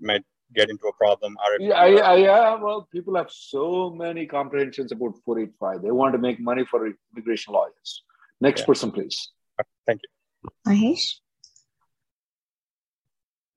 might 0.01 0.25
get 0.55 0.71
into 0.71 0.87
a 0.87 0.93
problem. 0.95 1.37
Or 1.45 1.55
if, 1.55 1.61
Yeah, 1.63 1.75
I, 1.75 1.89
I, 2.13 2.17
yeah, 2.17 2.55
well, 2.55 2.89
people 2.93 3.15
have 3.17 3.31
so 3.31 3.91
many 3.91 4.27
comprehensions 4.27 4.91
about 4.93 5.15
485. 5.25 5.83
They 5.83 5.91
want 5.91 6.13
to 6.15 6.19
make 6.19 6.41
money 6.41 6.65
for 6.65 6.89
immigration 7.13 7.53
lawyers. 7.55 8.03
Next 8.41 8.61
Yeah. 8.61 8.67
person, 8.67 8.91
please. 8.93 9.31
Thank 9.87 10.01
you. 10.05 10.51
Mahesh? 10.67 11.21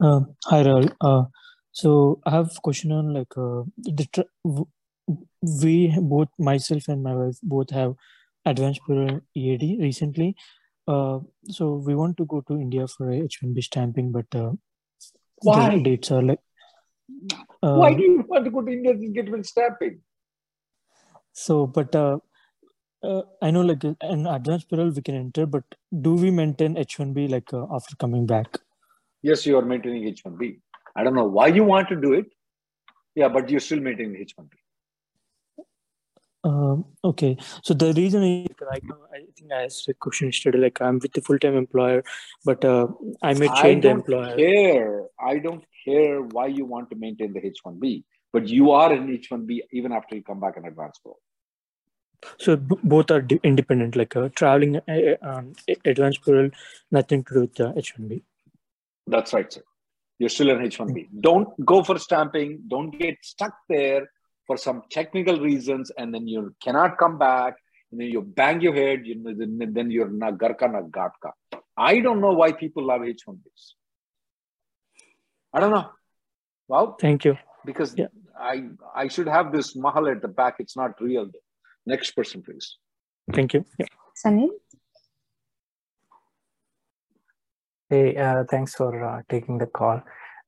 Uh, 0.01 0.21
hi, 0.45 0.63
Rahul. 0.63 0.91
Uh, 1.01 1.24
so 1.79 1.91
I 2.25 2.31
have 2.31 2.48
a 2.57 2.62
question 2.67 2.91
on 2.91 3.13
like 3.17 3.36
uh, 3.38 3.63
the 4.00 4.05
tr- 4.13 4.31
w- 4.43 4.67
we 5.63 5.75
both 6.13 6.29
myself 6.38 6.88
and 6.88 7.03
my 7.03 7.15
wife 7.19 7.38
both 7.43 7.69
have 7.71 7.93
advanced 8.45 8.81
parole 8.88 9.21
EAD 9.36 9.77
recently. 9.81 10.36
Uh, 10.88 11.19
so 11.57 11.75
we 11.88 11.95
want 11.95 12.17
to 12.17 12.25
go 12.25 12.41
to 12.48 12.59
India 12.65 12.88
for 12.88 13.09
a 13.12 13.15
H1B 13.15 13.62
stamping, 13.63 14.12
but 14.12 14.25
uh, 14.36 14.51
Why? 15.43 15.69
the 15.77 15.83
dates 15.83 16.12
are 16.12 16.21
like. 16.21 16.39
Uh, 17.63 17.75
Why 17.81 17.93
do 17.93 18.03
you 18.03 18.25
want 18.27 18.45
to 18.45 18.51
go 18.51 18.62
to 18.62 18.71
India 18.71 18.91
and 18.91 19.13
get 19.15 19.29
with 19.31 19.45
stamping? 19.45 20.01
So, 21.33 21.67
but 21.67 21.95
uh, 21.95 22.17
uh, 23.03 23.21
I 23.41 23.51
know 23.51 23.62
like 23.62 23.83
an 23.83 24.27
advanced 24.27 24.69
parole 24.69 24.91
we 24.91 25.01
can 25.01 25.15
enter, 25.15 25.45
but 25.45 25.63
do 26.01 26.15
we 26.15 26.31
maintain 26.31 26.75
H1B 26.77 27.27
like 27.29 27.53
uh, 27.53 27.65
after 27.74 27.95
coming 27.95 28.25
back? 28.25 28.57
Yes, 29.21 29.45
you 29.45 29.57
are 29.57 29.65
maintaining 29.65 30.03
H1B. 30.03 30.59
I 30.96 31.03
don't 31.03 31.15
know 31.15 31.25
why 31.25 31.48
you 31.48 31.63
want 31.63 31.89
to 31.89 31.96
do 31.96 32.13
it. 32.13 32.25
Yeah, 33.15 33.27
but 33.29 33.50
you're 33.50 33.60
still 33.60 33.79
maintaining 33.79 34.15
H1B. 34.25 34.51
Um, 36.41 36.86
okay, 37.03 37.36
so 37.63 37.74
the 37.74 37.91
reason 37.93 38.24
is 38.24 38.48
right 38.62 38.84
now, 38.84 38.96
I 39.13 39.25
think 39.38 39.51
I 39.51 39.63
asked 39.63 39.89
a 39.89 39.93
question 39.93 40.29
yesterday. 40.29 40.58
Like 40.58 40.81
I'm 40.81 41.00
with 41.00 41.12
the 41.12 41.22
full-time 41.22 41.58
employer, 41.58 42.03
but 42.46 42.63
uh, 42.63 42.88
I 43.22 43.34
may 43.34 43.50
I 43.50 43.62
change 43.62 43.84
the 43.84 43.89
don't 43.89 44.00
employer. 44.00 44.38
care. 44.38 45.03
I 45.19 45.39
don't 45.39 45.65
care 45.84 46.22
why 46.22 46.48
you 46.48 46.63
want 46.65 46.89
to 46.91 46.96
maintain 46.96 47.34
the 47.34 47.41
H1B, 47.41 48.05
but 48.31 48.48
you 48.48 48.72
are 48.72 48.93
in 48.93 49.08
H1B 49.08 49.60
even 49.74 49.91
after 49.91 50.15
you 50.15 50.24
come 50.24 50.39
back 50.39 50.55
in 50.55 50.65
advance 50.65 50.98
parole. 51.00 51.19
So 52.38 52.55
b- 52.55 52.75
both 52.84 53.12
are 53.12 53.22
di- 53.22 53.39
independent. 53.43 53.98
Like 53.98 54.15
uh, 54.15 54.29
traveling, 54.34 54.77
uh, 54.77 55.15
um, 55.22 55.53
a- 55.67 55.89
advanced 55.89 56.22
parole, 56.22 56.51
nothing 56.89 57.25
to 57.25 57.34
do 57.34 57.39
with 57.41 57.55
the 57.55 57.74
H1B. 57.74 58.22
That's 59.08 59.34
right, 59.34 59.51
sir. 59.51 59.62
You're 60.19 60.29
still 60.29 60.49
in 60.49 60.57
H1B. 60.59 61.07
Don't 61.21 61.49
go 61.65 61.81
for 61.81 61.97
stamping. 61.97 62.61
Don't 62.67 62.91
get 62.91 63.17
stuck 63.21 63.55
there 63.69 64.09
for 64.45 64.57
some 64.57 64.83
technical 64.91 65.39
reasons, 65.39 65.91
and 65.97 66.13
then 66.13 66.27
you 66.27 66.53
cannot 66.61 66.97
come 66.97 67.17
back. 67.17 67.55
And 67.91 67.99
then 68.01 68.09
you 68.09 68.21
bang 68.21 68.61
your 68.61 68.73
head. 68.73 69.07
You 69.07 69.15
know, 69.15 69.33
then, 69.33 69.73
then 69.73 69.89
you're 69.89 70.09
na 70.09 70.31
garka 70.31 70.71
na 70.71 70.81
gatka. 70.81 71.31
I 71.77 71.99
don't 72.01 72.19
know 72.21 72.33
why 72.33 72.51
people 72.51 72.83
love 72.85 73.01
H1Bs. 73.01 73.63
I 75.53 75.59
don't 75.59 75.71
know. 75.71 75.89
Well, 76.67 76.97
Thank 76.99 77.25
you. 77.25 77.38
because 77.65 77.95
Yeah. 77.97 78.07
I 78.38 78.69
I 78.95 79.07
should 79.07 79.27
have 79.27 79.51
this 79.51 79.75
mahal 79.75 80.07
at 80.09 80.21
the 80.21 80.27
back. 80.27 80.55
It's 80.59 80.77
not 80.77 81.01
real. 81.01 81.29
Next 81.85 82.11
person, 82.11 82.41
please. 82.43 82.77
Thank 83.33 83.53
you. 83.55 83.65
Yeah. 83.79 83.88
Sunil? 84.23 84.49
Hey, 87.89 88.15
uh, 88.15 88.43
thanks 88.50 88.75
for 88.75 89.03
uh, 89.03 89.24
taking 89.29 89.58
the 89.58 89.65
call. 89.65 90.01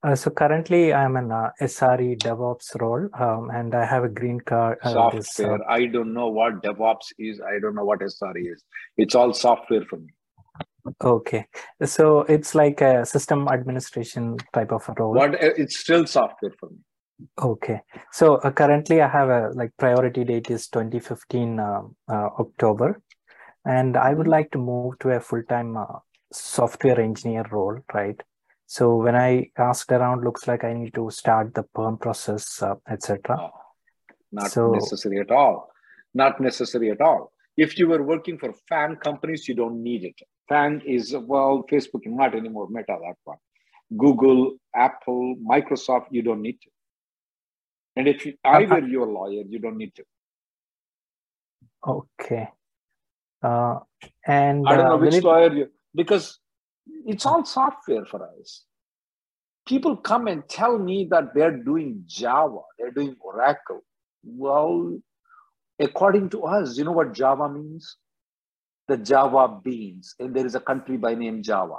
Uh, 0.03 0.15
so 0.15 0.29
currently, 0.29 0.93
I'm 0.93 1.17
in 1.17 1.31
uh, 1.31 1.49
SRE 1.59 2.17
DevOps 2.19 2.79
role, 2.79 3.09
um, 3.19 3.49
and 3.51 3.73
I 3.73 3.83
have 3.83 4.03
a 4.03 4.09
green 4.09 4.39
card. 4.39 4.77
Uh, 4.83 5.09
this, 5.09 5.39
uh, 5.39 5.43
software. 5.43 5.71
I 5.71 5.87
don't 5.87 6.13
know 6.13 6.27
what 6.27 6.61
DevOps 6.61 7.13
is. 7.17 7.41
I 7.41 7.59
don't 7.59 7.73
know 7.73 7.83
what 7.83 7.99
SRE 7.99 8.53
is. 8.53 8.63
It's 8.97 9.15
all 9.15 9.33
software 9.33 9.83
for 9.85 9.97
me. 9.97 10.09
Okay, 11.03 11.45
so 11.83 12.21
it's 12.21 12.53
like 12.53 12.81
a 12.81 13.05
system 13.05 13.47
administration 13.47 14.37
type 14.53 14.71
of 14.71 14.87
a 14.89 14.93
role. 14.97 15.13
What 15.13 15.35
it's 15.41 15.77
still 15.77 16.05
software 16.05 16.53
for 16.59 16.69
me. 16.69 16.77
Okay, 17.41 17.81
so 18.11 18.35
uh, 18.35 18.51
currently 18.51 19.01
I 19.01 19.07
have 19.07 19.29
a 19.29 19.49
like 19.53 19.71
priority 19.77 20.23
date 20.23 20.49
is 20.49 20.67
2015 20.67 21.59
uh, 21.59 21.81
uh, 22.07 22.29
October, 22.39 23.01
and 23.65 23.97
I 23.97 24.13
would 24.13 24.23
mm-hmm. 24.23 24.31
like 24.31 24.51
to 24.51 24.57
move 24.57 24.99
to 24.99 25.09
a 25.09 25.19
full 25.19 25.43
time 25.43 25.77
uh, 25.77 25.99
software 26.31 26.99
engineer 26.99 27.45
role, 27.51 27.79
right? 27.93 28.19
So 28.65 28.95
when 28.95 29.15
I 29.15 29.49
asked 29.57 29.91
around, 29.91 30.23
looks 30.23 30.47
like 30.47 30.63
I 30.63 30.73
need 30.73 30.93
to 30.93 31.09
start 31.11 31.53
the 31.53 31.63
perm 31.63 31.97
process, 31.97 32.61
uh, 32.63 32.75
etc. 32.89 33.37
Oh, 33.37 33.49
not 34.31 34.51
so, 34.51 34.71
necessary 34.71 35.19
at 35.19 35.31
all. 35.31 35.71
Not 36.13 36.39
necessary 36.39 36.89
at 36.91 37.01
all. 37.01 37.31
If 37.57 37.77
you 37.77 37.89
were 37.89 38.01
working 38.01 38.37
for 38.37 38.53
FAANG 38.69 39.01
companies, 39.01 39.47
you 39.47 39.55
don't 39.55 39.83
need 39.83 40.05
it. 40.05 40.15
FAANG 40.49 40.83
is 40.85 41.13
well, 41.13 41.65
Facebook 41.69 42.01
not 42.05 42.33
anymore. 42.33 42.67
Meta 42.69 42.97
that 43.01 43.15
one. 43.25 43.37
Google, 43.97 44.53
Apple, 44.73 45.35
Microsoft, 45.45 46.05
you 46.11 46.21
don't 46.21 46.41
need 46.41 46.59
to. 46.61 46.69
And 47.97 48.07
if 48.07 48.25
you, 48.25 48.35
I 48.43 48.63
were 48.63 48.79
your 48.79 49.07
lawyer, 49.07 49.43
you 49.47 49.59
don't 49.59 49.77
need 49.77 49.93
to. 49.95 50.03
Okay. 51.85 52.47
Uh, 53.43 53.79
and 54.25 54.65
I 54.65 54.77
don't 54.77 54.85
know 54.85 54.93
uh, 54.93 54.97
which 54.97 55.15
it... 55.15 55.23
lawyer 55.23 55.53
you 55.53 55.67
because 55.95 56.39
it's 57.05 57.25
all 57.25 57.45
software 57.45 58.05
for 58.05 58.27
us. 58.39 58.65
People 59.67 59.95
come 59.95 60.27
and 60.27 60.47
tell 60.49 60.77
me 60.77 61.07
that 61.11 61.33
they're 61.35 61.57
doing 61.57 62.03
Java, 62.07 62.59
they're 62.77 62.91
doing 62.91 63.15
Oracle. 63.21 63.81
Well, 64.23 64.99
according 65.79 66.29
to 66.29 66.43
us, 66.43 66.77
you 66.77 66.83
know 66.83 66.91
what 66.91 67.13
Java 67.13 67.49
means? 67.49 67.97
The 68.87 68.97
Java 68.97 69.59
beans, 69.63 70.15
and 70.19 70.35
there 70.35 70.45
is 70.45 70.55
a 70.55 70.59
country 70.59 70.97
by 70.97 71.15
name 71.15 71.43
Java. 71.43 71.77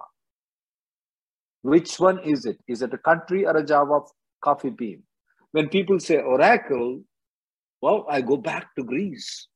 Which 1.62 1.98
one 1.98 2.20
is 2.20 2.46
it? 2.46 2.58
Is 2.66 2.82
it 2.82 2.94
a 2.94 2.98
country 2.98 3.46
or 3.46 3.56
a 3.56 3.64
Java 3.64 4.00
coffee 4.42 4.70
bean? 4.70 5.02
When 5.52 5.68
people 5.68 6.00
say 6.00 6.18
Oracle, 6.18 7.02
well, 7.80 8.06
I 8.08 8.20
go 8.20 8.36
back 8.36 8.74
to 8.76 8.84
Greece. 8.84 9.48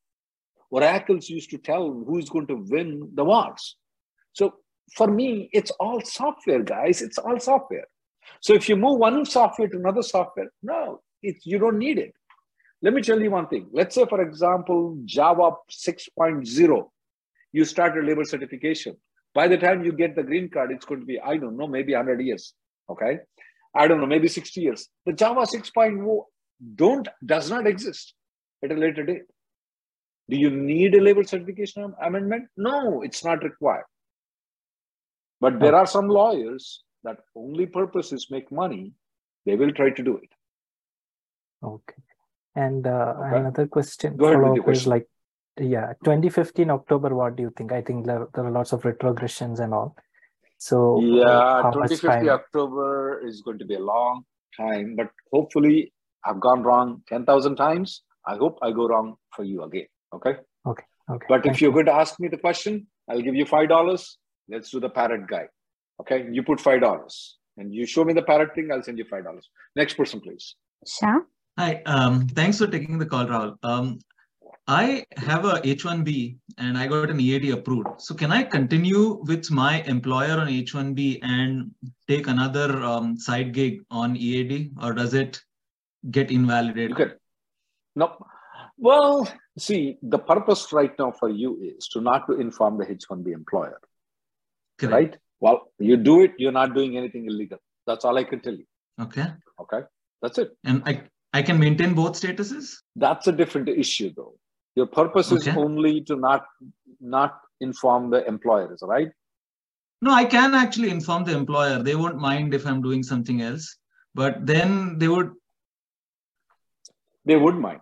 Oracles 0.71 1.29
used 1.29 1.51
to 1.51 1.59
tell 1.59 1.91
who 1.91 2.19
is 2.19 2.29
going 2.29 2.49
to 2.49 2.65
win 2.69 3.11
the 3.15 3.25
wars. 3.25 3.77
So 4.37 4.55
for 4.95 5.07
me, 5.07 5.49
it's 5.55 5.71
all 5.81 6.03
software, 6.03 6.63
guys. 6.63 7.01
It's 7.01 7.17
all 7.17 7.41
software. 7.41 7.87
So 8.43 8.53
if 8.53 8.69
you 8.69 8.77
move 8.77 8.99
one 8.99 9.25
software 9.25 9.69
to 9.69 9.79
another 9.79 10.03
software, 10.03 10.51
no, 10.63 11.01
it, 11.23 11.37
you 11.45 11.59
don't 11.59 11.79
need 11.79 11.99
it. 11.99 12.13
Let 12.83 12.93
me 12.93 13.01
tell 13.01 13.19
you 13.19 13.31
one 13.31 13.49
thing. 13.49 13.69
Let's 13.73 13.95
say, 13.95 14.05
for 14.05 14.21
example, 14.21 14.99
Java 15.07 15.53
6.0, 15.71 16.89
you 17.53 17.65
start 17.65 17.97
a 17.97 18.03
labor 18.03 18.25
certification. 18.25 18.99
By 19.33 19.49
the 19.49 19.57
time 19.57 19.83
you 19.83 19.93
get 19.93 20.15
the 20.15 20.23
green 20.23 20.51
card, 20.51 20.71
it's 20.71 20.85
going 20.85 21.01
to 21.01 21.07
be, 21.07 21.19
I 21.19 21.39
don't 21.39 21.57
know, 21.57 21.67
maybe 21.67 21.95
100 21.95 22.21
years. 22.21 22.53
Okay. 22.91 23.21
I 23.75 23.89
don't 23.89 24.01
know, 24.01 24.07
maybe 24.07 24.29
60 24.29 24.61
years. 24.61 24.87
The 25.07 25.15
Java 25.15 25.41
6.0 25.41 26.23
don't 26.75 27.09
does 27.25 27.51
not 27.51 27.67
exist 27.67 28.13
at 28.63 28.71
a 28.71 28.75
later 28.75 29.03
date. 29.03 29.23
Do 30.29 30.37
you 30.37 30.51
need 30.51 30.95
a 30.95 31.01
labor 31.01 31.25
certification 31.25 31.95
amendment? 32.03 32.49
No, 32.59 33.01
it's 33.01 33.25
not 33.25 33.43
required. 33.43 33.85
But 35.41 35.61
there 35.61 35.75
are 35.75 35.87
some 35.87 36.09
lawyers 36.09 36.83
that 37.05 37.19
only 37.35 37.67
purpose 37.67 38.13
is 38.13 38.29
make 38.31 38.51
money. 38.51 38.93
They 39.45 39.57
will 39.57 39.73
try 39.73 39.91
to 39.91 40.03
do 40.03 40.17
it. 40.17 40.31
Okay. 41.63 42.03
And 42.55 42.87
uh, 42.87 43.15
okay. 43.19 43.39
another 43.39 43.67
question 43.67 44.17
Go 44.17 44.33
follow 44.33 44.59
up 44.59 44.69
is 44.69 44.87
like, 44.87 45.07
yeah, 45.61 45.93
2015 46.05 46.71
October. 46.71 47.15
What 47.15 47.37
do 47.37 47.43
you 47.43 47.53
think? 47.57 47.73
I 47.73 47.83
think 47.83 48.07
there, 48.07 48.29
there 48.35 48.47
are 48.47 48.51
lots 48.51 48.73
of 48.73 48.83
retrogressions 48.83 49.61
and 49.61 49.75
all. 49.75 49.97
So 50.59 51.01
yeah, 51.01 51.71
2050 51.73 52.31
October 52.31 53.21
is 53.27 53.43
going 53.43 53.59
to 53.59 53.67
be 53.67 53.75
a 53.75 53.81
long 53.81 54.25
time, 54.57 54.97
but 54.97 55.11
hopefully 55.33 55.93
I've 56.25 56.41
gone 56.41 56.63
wrong 56.63 57.03
10,000 57.09 57.57
times. 57.57 58.03
I 58.27 58.37
hope 58.37 58.59
I 58.63 58.73
go 58.73 58.89
wrong 58.89 59.17
for 59.35 59.45
you 59.45 59.63
again. 59.63 59.87
Okay. 60.15 60.37
Okay. 60.67 60.85
Okay. 61.09 61.27
But 61.29 61.43
Thank 61.43 61.57
if 61.57 61.61
you're 61.61 61.71
you. 61.71 61.75
going 61.75 61.87
to 61.87 61.95
ask 61.95 62.19
me 62.19 62.29
the 62.29 62.39
question, 62.39 62.87
I'll 63.09 63.21
give 63.21 63.35
you 63.35 63.47
five 63.47 63.69
dollars. 63.69 64.19
Let's 64.49 64.71
do 64.71 64.81
the 64.81 64.89
parrot 64.89 65.27
guy. 65.27 65.49
Okay. 66.01 66.27
You 66.31 66.43
put 66.43 66.61
five 66.61 66.81
dollars 66.81 67.39
and 67.57 67.75
you 67.75 67.87
show 67.87 68.05
me 68.05 68.13
the 68.13 68.23
parrot 68.23 68.55
thing, 68.55 68.71
I'll 68.71 68.83
send 68.83 68.99
you 68.99 69.05
five 69.05 69.25
dollars. 69.25 69.49
Next 69.75 69.95
person, 69.95 70.21
please. 70.21 70.55
Sure. 70.87 71.27
Hi. 71.59 71.83
Um, 71.87 72.29
thanks 72.29 72.59
for 72.59 72.67
taking 72.67 72.99
the 72.99 73.07
call, 73.07 73.27
Rahul. 73.27 73.57
Um, 73.63 73.99
I 74.69 75.05
have 75.17 75.45
a 75.45 75.61
H1B 75.61 76.39
and 76.59 76.77
I 76.77 76.89
got 76.89 77.09
an 77.09 77.21
EAD 77.21 77.51
approved. 77.51 78.01
So 78.01 78.15
can 78.15 78.33
I 78.33 78.43
continue 78.43 79.23
with 79.23 79.49
my 79.51 79.83
employer 79.83 80.41
on 80.41 80.49
H1B 80.49 81.21
and 81.23 81.71
take 82.09 82.27
another 82.27 82.83
um, 82.83 83.17
side 83.17 83.53
gig 83.53 83.83
on 83.91 84.17
EAD 84.17 84.73
or 84.83 84.93
does 84.93 85.15
it 85.15 85.41
get 86.11 86.33
invalidated? 86.33 86.93
Okay. 86.93 87.15
No. 87.95 88.17
Well, 88.77 89.33
see, 89.57 89.99
the 90.03 90.19
purpose 90.19 90.73
right 90.73 90.93
now 90.99 91.13
for 91.13 91.29
you 91.29 91.59
is 91.63 91.87
to 91.89 92.01
not 92.01 92.27
to 92.27 92.41
inform 92.41 92.77
the 92.77 92.87
H1B 92.87 93.33
employer. 93.33 93.81
Correct. 94.79 94.93
Right? 94.93 95.17
Well, 95.41 95.73
you 95.79 95.97
do 95.97 96.23
it, 96.23 96.33
you're 96.39 96.53
not 96.53 96.75
doing 96.75 96.97
anything 96.97 97.27
illegal. 97.27 97.59
That's 97.87 98.05
all 98.05 98.17
I 98.17 98.25
can 98.25 98.41
tell 98.41 98.55
you. 98.55 98.65
Okay. 99.01 99.27
Okay. 99.61 99.81
That's 100.23 100.39
it. 100.39 100.57
And 100.65 100.83
I 100.87 101.03
I 101.33 101.43
can 101.43 101.59
maintain 101.59 101.95
both 101.95 102.13
statuses? 102.13 102.77
That's 102.95 103.27
a 103.27 103.33
different 103.33 103.69
issue 103.69 104.13
though. 104.17 104.35
Your 104.75 104.87
purpose 104.87 105.33
okay. 105.33 105.51
is 105.51 105.57
only 105.57 106.01
to 106.03 106.17
not 106.17 106.45
not 107.01 107.41
inform 107.61 108.11
the 108.11 108.27
employers, 108.27 108.83
right? 108.83 109.11
No, 110.03 110.13
I 110.13 110.25
can 110.25 110.55
actually 110.55 110.91
inform 110.91 111.25
the 111.25 111.37
employer. 111.37 111.83
They 111.83 111.95
won't 111.95 112.19
mind 112.19 112.55
if 112.55 112.67
I'm 112.67 112.83
doing 112.83 113.03
something 113.03 113.43
else. 113.43 113.77
But 114.15 114.47
then 114.47 114.99
they 114.99 115.09
would 115.09 115.33
they 117.27 117.37
would 117.37 117.57
mind. 117.57 117.81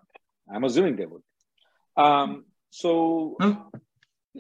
I'm 0.53 0.65
assuming 0.65 0.97
they 0.97 1.07
would. 1.07 1.23
Um, 1.97 2.45
so. 2.71 3.37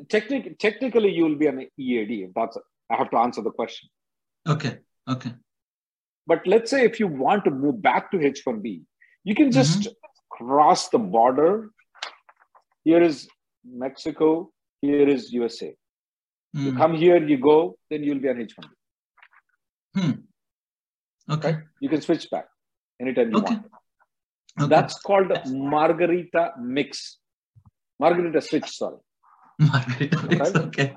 Technic- 0.08 0.58
technically 0.58 1.12
you 1.12 1.24
will 1.24 1.36
be 1.36 1.46
an 1.46 1.66
EAD. 1.78 2.32
That's 2.34 2.58
I 2.90 2.96
have 2.96 3.10
to 3.10 3.16
answer 3.18 3.42
the 3.42 3.50
question. 3.50 3.88
Okay. 4.46 4.78
Okay. 5.08 5.32
But 6.26 6.46
let's 6.46 6.70
say 6.70 6.84
if 6.84 6.98
you 7.00 7.06
want 7.06 7.44
to 7.44 7.50
move 7.50 7.82
back 7.82 8.10
to 8.10 8.18
H1B, 8.18 8.82
you 9.24 9.34
can 9.34 9.50
just 9.50 9.80
mm-hmm. 9.80 9.92
cross 10.30 10.88
the 10.88 10.98
border 10.98 11.70
here 12.84 13.02
is 13.02 13.28
Mexico, 13.64 14.50
here 14.80 15.08
is 15.08 15.32
USA. 15.32 15.74
Mm. 16.54 16.64
You 16.64 16.72
come 16.74 16.94
here, 16.94 17.26
you 17.26 17.38
go, 17.38 17.76
then 17.90 18.04
you'll 18.04 18.20
be 18.20 18.28
on 18.28 18.36
H1B. 18.36 18.68
Hmm. 19.96 20.10
Okay. 21.32 21.52
Right? 21.52 21.62
You 21.80 21.88
can 21.88 22.00
switch 22.02 22.30
back 22.30 22.46
anytime 23.00 23.30
you 23.30 23.38
okay. 23.38 23.54
want. 23.54 23.66
Okay. 24.60 24.68
That's 24.68 24.98
called 25.00 25.32
Margarita 25.46 26.52
mix. 26.60 27.18
Margarita 27.98 28.40
switch, 28.40 28.68
sorry. 28.68 28.98
Margarita 29.58 30.26
mix, 30.26 30.54
okay. 30.54 30.96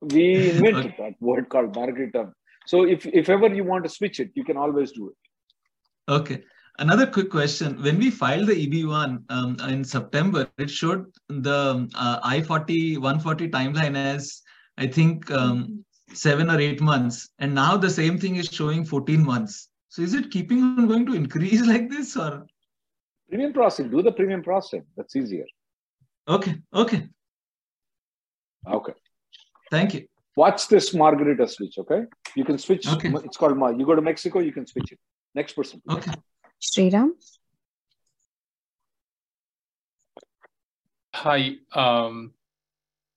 We 0.00 0.50
invented 0.50 0.86
okay. 0.86 0.94
that 0.98 1.14
word 1.20 1.48
called 1.48 1.74
Margarita. 1.74 2.32
So 2.66 2.84
if, 2.84 3.06
if 3.06 3.28
ever 3.28 3.48
you 3.48 3.64
want 3.64 3.84
to 3.84 3.90
switch 3.90 4.20
it, 4.20 4.30
you 4.34 4.44
can 4.44 4.56
always 4.56 4.92
do 4.92 5.08
it. 5.10 6.12
Okay. 6.12 6.42
Another 6.78 7.06
quick 7.06 7.30
question. 7.30 7.82
When 7.82 7.98
we 7.98 8.10
filed 8.10 8.48
the 8.48 8.66
EB1 8.66 9.22
um, 9.30 9.56
in 9.68 9.82
September, 9.82 10.46
it 10.58 10.68
showed 10.68 11.06
the 11.28 11.88
uh, 11.94 12.20
I-40, 12.22 12.98
140 12.98 13.48
timeline 13.48 13.96
as, 13.96 14.42
I 14.76 14.86
think, 14.86 15.30
um, 15.30 15.84
seven 16.12 16.50
or 16.50 16.60
eight 16.60 16.80
months. 16.80 17.30
And 17.38 17.54
now 17.54 17.76
the 17.76 17.90
same 17.90 18.18
thing 18.18 18.36
is 18.36 18.46
showing 18.46 18.84
14 18.84 19.24
months. 19.24 19.70
So 19.88 20.02
is 20.02 20.12
it 20.12 20.30
keeping 20.30 20.62
on 20.62 20.86
going 20.86 21.06
to 21.06 21.14
increase 21.14 21.66
like 21.66 21.88
this 21.88 22.16
or? 22.16 22.46
Premium 23.28 23.52
processing, 23.52 23.90
do 23.90 24.02
the 24.02 24.12
premium 24.12 24.42
processing. 24.42 24.84
That's 24.96 25.16
easier. 25.16 25.46
Okay, 26.28 26.56
okay. 26.74 27.08
Okay. 28.66 28.92
Thank 29.70 29.94
you. 29.94 30.06
Watch 30.36 30.68
this 30.68 30.92
Margarita 30.92 31.48
switch, 31.48 31.78
okay? 31.78 32.02
You 32.34 32.44
can 32.44 32.58
switch. 32.58 32.86
Okay. 32.86 33.10
It's 33.24 33.36
called, 33.36 33.56
you 33.78 33.86
go 33.86 33.94
to 33.94 34.02
Mexico, 34.02 34.40
you 34.40 34.52
can 34.52 34.66
switch 34.66 34.92
it. 34.92 34.98
Next 35.34 35.54
person. 35.54 35.80
Please. 35.86 35.96
Okay. 35.98 36.12
Sriram? 36.62 37.10
Hi, 41.14 41.56
um, 41.72 42.34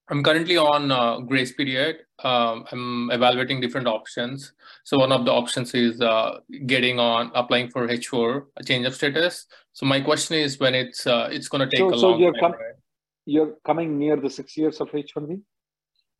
I'm 0.09 0.23
currently 0.23 0.57
on 0.57 0.91
uh, 0.91 1.19
grace 1.19 1.51
period. 1.51 1.97
Um, 2.23 2.65
I'm 2.71 3.11
evaluating 3.11 3.61
different 3.61 3.87
options. 3.87 4.53
So 4.83 4.97
one 4.97 5.11
of 5.11 5.25
the 5.25 5.31
options 5.31 5.73
is 5.73 6.01
uh, 6.01 6.39
getting 6.65 6.99
on 6.99 7.31
applying 7.35 7.69
for 7.69 7.87
H4, 7.87 8.45
a 8.57 8.63
change 8.63 8.85
of 8.85 8.95
status. 8.95 9.45
So 9.73 9.85
my 9.85 10.01
question 10.01 10.37
is 10.37 10.59
when 10.59 10.75
it's 10.75 11.05
uh, 11.05 11.29
it's 11.31 11.47
going 11.47 11.69
to 11.69 11.69
take 11.69 11.89
so, 11.89 11.93
a 11.93 11.99
so 11.99 12.09
long 12.11 12.33
time. 12.33 12.39
Com- 12.39 12.51
right? 12.53 12.78
You're 13.33 13.53
coming 13.69 13.97
near 14.03 14.15
the 14.25 14.31
six 14.39 14.57
years 14.57 14.81
of 14.81 14.89
H1B. 14.91 15.41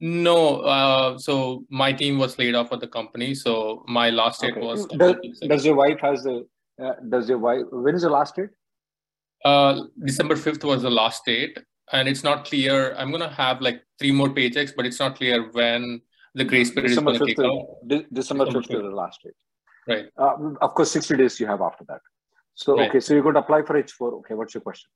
No, 0.02 0.62
uh, 0.76 1.18
so 1.18 1.66
my 1.70 1.92
team 2.02 2.20
was 2.24 2.38
laid 2.42 2.56
off 2.56 2.72
at 2.76 2.80
the 2.80 2.92
company. 3.00 3.30
So 3.36 3.84
my 4.00 4.10
last 4.20 4.42
date 4.42 4.56
okay. 4.58 4.68
was. 4.70 4.86
Does, 4.86 5.16
does 5.54 5.66
your 5.66 5.76
wife 5.76 6.00
has 6.08 6.24
the 6.24 6.46
uh, 6.84 6.94
does 7.10 7.28
your 7.28 7.38
wife, 7.38 7.64
when 7.72 7.96
is 7.96 8.04
the 8.04 8.10
last 8.10 8.36
date? 8.36 8.50
Uh, 9.44 9.84
December 10.06 10.36
5th 10.36 10.64
was 10.64 10.82
the 10.84 10.90
last 10.90 11.26
date. 11.26 11.58
And 11.92 12.08
it's 12.08 12.24
not 12.24 12.46
clear. 12.46 12.96
I'm 12.96 13.10
going 13.10 13.28
to 13.28 13.36
have 13.36 13.62
like 13.62 13.82
three 13.98 14.12
more 14.12 14.30
paychecks, 14.30 14.72
but 14.76 14.86
it's 14.86 15.00
not 15.00 15.16
clear 15.16 15.50
when 15.52 16.02
the 16.36 16.46
grace 16.46 16.70
period 16.70 16.90
December 16.90 17.14
is 17.14 17.18
going 17.18 17.30
to 17.30 17.36
kick 17.36 17.46
out. 17.46 17.88
De- 17.88 18.06
December 18.14 18.46
5th 18.46 18.60
is 18.60 18.68
the 18.68 18.96
last 19.04 19.20
date. 19.24 19.34
Right. 19.88 20.06
Uh, 20.18 20.54
of 20.62 20.76
course, 20.76 20.92
60 20.92 21.18
days 21.18 21.40
you 21.40 21.48
have 21.48 21.62
after 21.62 21.84
that. 21.86 22.02
So, 22.54 22.78
Right. 22.78 22.90
okay, 22.90 23.00
so 23.00 23.14
you're 23.14 23.24
going 23.24 23.36
to 23.36 23.42
apply 23.42 23.64
for 23.64 23.82
H4. 23.82 24.20
Okay, 24.20 24.36
what's 24.36 24.54
your 24.54 24.62
question? 24.62 24.90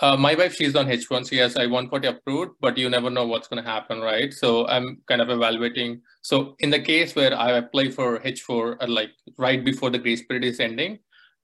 Uh, 0.00 0.16
my 0.16 0.34
wife, 0.36 0.54
she's 0.54 0.76
on 0.76 0.86
H1, 0.86 1.26
so 1.26 1.34
yes, 1.34 1.56
I-140 1.56 2.08
approved, 2.08 2.52
but 2.60 2.78
you 2.78 2.88
never 2.88 3.10
know 3.10 3.26
what's 3.26 3.48
going 3.48 3.62
to 3.62 3.68
happen, 3.68 4.00
right? 4.00 4.32
So 4.32 4.66
I'm 4.68 5.02
kind 5.08 5.20
of 5.20 5.28
evaluating. 5.28 6.02
So 6.22 6.54
in 6.60 6.70
the 6.70 6.78
case 6.78 7.16
where 7.16 7.36
I 7.36 7.52
apply 7.52 7.90
for 7.90 8.20
H4, 8.20 8.76
uh, 8.80 8.86
like 8.86 9.10
right 9.38 9.64
before 9.64 9.90
the 9.90 9.98
grace 9.98 10.22
period 10.22 10.44
is 10.44 10.60
ending, 10.60 11.00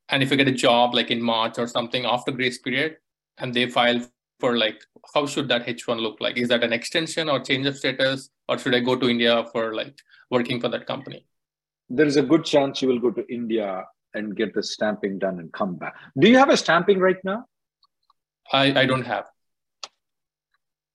and 0.08 0.22
if 0.22 0.30
you 0.30 0.36
get 0.36 0.46
a 0.46 0.52
job 0.52 0.94
like 0.94 1.10
in 1.10 1.20
March 1.20 1.58
or 1.58 1.66
something 1.66 2.04
after 2.04 2.30
grace 2.30 2.58
period, 2.58 2.96
and 3.38 3.52
they 3.52 3.68
file 3.68 4.00
for 4.38 4.56
like, 4.56 4.80
how 5.14 5.26
should 5.26 5.48
that 5.48 5.66
H1 5.66 6.00
look 6.00 6.20
like? 6.20 6.36
Is 6.36 6.48
that 6.50 6.62
an 6.62 6.72
extension 6.72 7.28
or 7.28 7.40
change 7.40 7.66
of 7.66 7.76
status, 7.76 8.30
or 8.48 8.56
should 8.56 8.74
I 8.74 8.80
go 8.80 8.94
to 8.94 9.08
India 9.08 9.44
for 9.50 9.74
like 9.74 9.98
working 10.30 10.60
for 10.60 10.68
that 10.68 10.86
company? 10.86 11.26
There 11.88 12.06
is 12.06 12.16
a 12.16 12.22
good 12.22 12.44
chance 12.44 12.80
you 12.82 12.88
will 12.88 13.00
go 13.00 13.10
to 13.10 13.26
India 13.32 13.84
and 14.14 14.36
get 14.36 14.54
the 14.54 14.62
stamping 14.62 15.18
done 15.18 15.40
and 15.40 15.52
come 15.52 15.74
back. 15.74 15.94
Do 16.16 16.28
you 16.28 16.38
have 16.38 16.50
a 16.50 16.56
stamping 16.56 17.00
right 17.00 17.18
now? 17.24 17.46
I, 18.52 18.82
I 18.82 18.86
don't 18.86 19.06
have. 19.06 19.26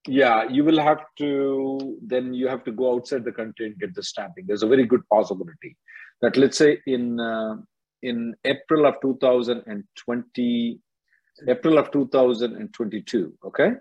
Yeah, 0.08 0.48
you 0.50 0.64
will 0.64 0.80
have 0.80 1.02
to, 1.18 1.98
then 2.02 2.34
you 2.34 2.48
have 2.48 2.64
to 2.64 2.72
go 2.72 2.94
outside 2.96 3.26
the 3.26 3.32
country 3.32 3.68
and 3.68 3.78
get 3.78 3.94
the 3.94 4.04
stamping. 4.04 4.46
There's 4.48 4.64
a 4.64 4.68
very 4.68 4.86
good 4.86 5.08
possibility 5.10 5.78
that 6.22 6.38
let's 6.38 6.58
say 6.58 6.80
in, 6.88 7.20
uh, 7.20 7.58
in 8.02 8.36
April 8.46 8.86
of 8.86 8.96
2020, 9.02 10.80
April 11.48 11.78
of 11.78 11.92
2022, 11.92 13.34
okay? 13.46 13.72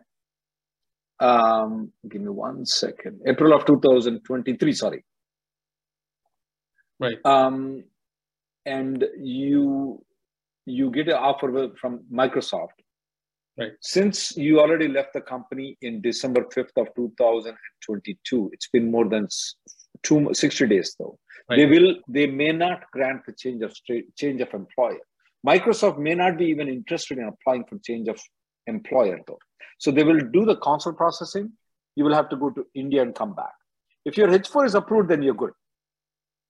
Um, 1.21 1.93
give 2.09 2.23
me 2.23 2.29
one 2.29 2.65
second. 2.67 3.21
April 3.27 3.53
of 3.53 3.65
2023, 3.65 4.73
sorry. 4.73 5.05
Right. 7.01 7.19
Um, 7.25 7.85
and 8.67 9.05
you 9.19 10.05
you 10.67 10.91
get 10.91 11.09
an 11.09 11.15
offer 11.15 11.71
from 11.81 12.05
Microsoft. 12.13 12.77
Right. 13.59 13.73
Since 13.81 14.37
you 14.37 14.61
already 14.61 14.87
left 14.87 15.15
the 15.15 15.21
company 15.21 15.77
in 15.83 16.01
December 16.01 16.45
5th 16.55 16.77
of 16.77 16.95
2022, 16.95 18.51
it's 18.53 18.69
been 18.69 18.89
more 18.89 19.09
than 19.09 19.27
two 20.05 20.33
60 20.33 20.67
days 20.69 20.95
though. 20.99 21.19
They 21.49 21.67
will 21.67 21.97
they 22.09 22.27
may 22.27 22.53
not 22.53 22.85
grant 22.93 23.25
the 23.27 23.33
change 23.33 23.63
of 23.63 23.75
change 24.17 24.41
of 24.41 24.53
employer. 24.55 25.01
Microsoft 25.47 25.99
may 25.99 26.15
not 26.15 26.39
be 26.39 26.47
even 26.47 26.69
interested 26.69 27.19
in 27.19 27.25
applying 27.25 27.65
for 27.65 27.79
change 27.79 28.07
of 28.09 28.21
employer 28.67 29.19
though. 29.27 29.39
So 29.79 29.91
they 29.91 30.05
will 30.05 30.21
do 30.21 30.45
the 30.45 30.57
consul 30.57 30.93
processing. 30.93 31.53
You 31.97 32.05
will 32.05 32.15
have 32.15 32.29
to 32.29 32.37
go 32.37 32.51
to 32.51 32.65
India 32.75 33.03
and 33.03 33.15
come 33.15 33.35
back. 33.35 33.55
If 34.05 34.17
your 34.17 34.29
H4 34.29 34.67
is 34.67 34.75
approved, 34.75 35.09
then 35.09 35.23
you're 35.23 35.35
good. 35.35 35.53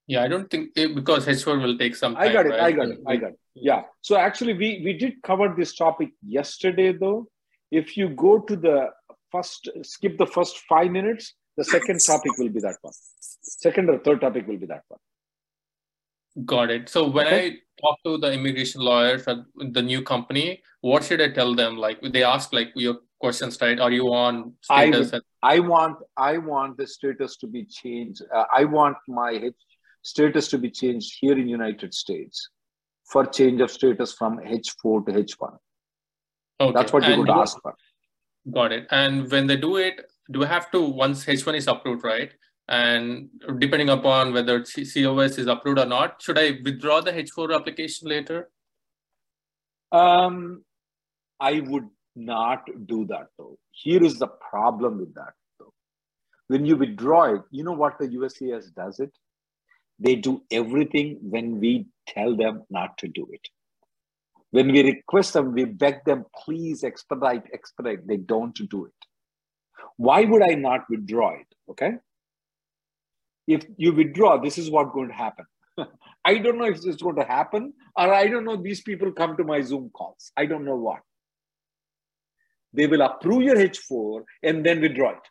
Yeah, 0.08 0.22
I 0.24 0.28
don't 0.28 0.50
think 0.50 0.70
it, 0.74 0.94
because 0.94 1.26
H4 1.26 1.62
will 1.62 1.76
take 1.78 1.94
some 1.94 2.14
time. 2.14 2.28
I 2.28 2.32
got 2.32 2.46
it. 2.46 2.50
right? 2.50 2.60
I 2.62 2.72
got 2.72 2.88
it. 2.88 2.98
I 3.06 3.16
got 3.16 3.30
it. 3.32 3.38
Yeah. 3.54 3.82
So 4.00 4.16
actually, 4.16 4.54
we 4.54 4.68
we 4.84 4.92
did 5.02 5.22
cover 5.22 5.54
this 5.56 5.74
topic 5.74 6.10
yesterday, 6.26 6.92
though. 6.92 7.28
If 7.70 7.96
you 7.98 8.08
go 8.08 8.38
to 8.50 8.56
the 8.56 8.76
first, 9.32 9.68
skip 9.82 10.16
the 10.16 10.26
first 10.26 10.60
five 10.68 10.90
minutes, 10.90 11.34
the 11.58 11.64
second 11.64 12.00
topic 12.04 12.32
will 12.38 12.48
be 12.48 12.60
that 12.60 12.76
one. 12.80 12.94
Second 13.66 13.90
or 13.90 13.98
third 13.98 14.22
topic 14.22 14.46
will 14.48 14.56
be 14.56 14.66
that 14.66 14.84
one. 14.88 15.00
Got 16.54 16.70
it. 16.70 16.88
So 16.88 17.08
when 17.08 17.26
Okay. 17.26 17.46
I 17.46 17.50
talk 17.82 17.98
to 18.06 18.16
the 18.18 18.32
immigration 18.32 18.80
lawyers 18.80 19.26
at 19.28 19.38
the 19.76 19.82
new 19.82 20.02
company, 20.02 20.62
what 20.80 21.04
should 21.04 21.20
I 21.20 21.30
tell 21.30 21.54
them? 21.54 21.76
Like 21.76 22.00
they 22.00 22.22
ask 22.24 22.52
like 22.52 22.70
your 22.76 22.96
questions, 23.20 23.60
right? 23.60 23.78
Are 23.78 23.90
you 23.90 24.06
on 24.14 24.54
I 24.70 24.90
status? 24.90 25.12
would- 25.12 25.22
I 25.42 25.58
want 25.60 25.98
I 26.16 26.38
want 26.38 26.76
the 26.78 26.86
status 26.86 27.36
to 27.38 27.46
be 27.46 27.64
changed. 27.64 28.22
Uh, 28.34 28.44
I 28.60 28.64
want 28.64 28.96
my 29.06 29.30
H 29.32 29.54
status 30.08 30.48
to 30.48 30.58
be 30.58 30.70
changed 30.70 31.16
here 31.20 31.38
in 31.38 31.48
United 31.48 31.92
States 31.92 32.48
for 33.10 33.24
change 33.26 33.60
of 33.60 33.70
status 33.70 34.12
from 34.12 34.38
H4 34.38 35.06
to 35.06 35.12
H1. 35.12 35.56
Okay. 36.60 36.72
That's 36.72 36.92
what 36.92 37.04
And 37.04 37.26
going 37.26 37.38
ask 37.38 37.60
for. 37.62 37.74
Got 38.50 38.72
it. 38.72 38.86
And 38.90 39.30
when 39.30 39.46
they 39.46 39.56
do 39.56 39.76
it, 39.76 40.00
do 40.30 40.44
I 40.44 40.46
have 40.46 40.70
to 40.70 40.80
once 40.80 41.24
H1 41.26 41.56
is 41.56 41.68
approved, 41.68 42.04
right? 42.04 42.32
And 42.68 43.28
depending 43.58 43.90
upon 43.90 44.32
whether 44.32 44.62
COS 44.62 45.38
is 45.38 45.46
approved 45.46 45.78
or 45.78 45.86
not, 45.86 46.22
should 46.22 46.38
I 46.38 46.58
withdraw 46.64 47.00
the 47.00 47.12
H4 47.12 47.54
application 47.54 48.08
later? 48.08 48.50
Um, 49.92 50.64
I 51.40 51.60
would 51.60 51.88
not 52.16 52.66
do 52.86 53.06
that 53.06 53.28
though. 53.38 53.58
Here 53.70 54.02
is 54.02 54.18
the 54.18 54.26
problem 54.26 54.98
with 54.98 55.14
that 55.14 55.32
though. 55.58 55.72
When 56.48 56.66
you 56.66 56.76
withdraw 56.76 57.22
it, 57.34 57.42
you 57.50 57.64
know 57.64 57.72
what 57.72 57.98
the 57.98 58.08
USCIS 58.08 58.74
does 58.74 59.00
it? 59.00 59.12
They 59.98 60.16
do 60.16 60.42
everything 60.50 61.18
when 61.22 61.58
we 61.60 61.86
tell 62.06 62.36
them 62.36 62.62
not 62.70 62.98
to 62.98 63.08
do 63.08 63.26
it. 63.32 63.48
When 64.50 64.72
we 64.72 64.82
request 64.82 65.34
them, 65.34 65.52
we 65.52 65.64
beg 65.64 66.04
them, 66.04 66.24
please 66.44 66.84
expedite, 66.84 67.44
expedite. 67.52 68.06
They 68.06 68.16
don't 68.16 68.54
do 68.70 68.86
it. 68.86 68.92
Why 69.96 70.24
would 70.24 70.42
I 70.42 70.54
not 70.54 70.88
withdraw 70.88 71.34
it? 71.34 71.46
Okay. 71.70 71.92
If 73.46 73.66
you 73.76 73.92
withdraw, 73.92 74.40
this 74.40 74.58
is 74.58 74.70
what's 74.70 74.92
going 74.92 75.08
to 75.08 75.14
happen. 75.14 75.44
I 76.24 76.38
don't 76.38 76.58
know 76.58 76.66
if 76.66 76.76
this 76.76 76.86
is 76.86 76.96
going 76.96 77.16
to 77.16 77.24
happen, 77.24 77.72
or 77.96 78.12
I 78.12 78.28
don't 78.28 78.44
know 78.44 78.56
these 78.56 78.82
people 78.82 79.12
come 79.12 79.36
to 79.36 79.44
my 79.44 79.60
Zoom 79.60 79.90
calls. 79.90 80.32
I 80.36 80.46
don't 80.46 80.64
know 80.64 80.76
what. 80.76 81.00
They 82.72 82.86
will 82.86 83.02
approve 83.02 83.42
your 83.42 83.56
H4 83.56 84.22
and 84.42 84.64
then 84.64 84.80
withdraw 84.80 85.12
it. 85.12 85.28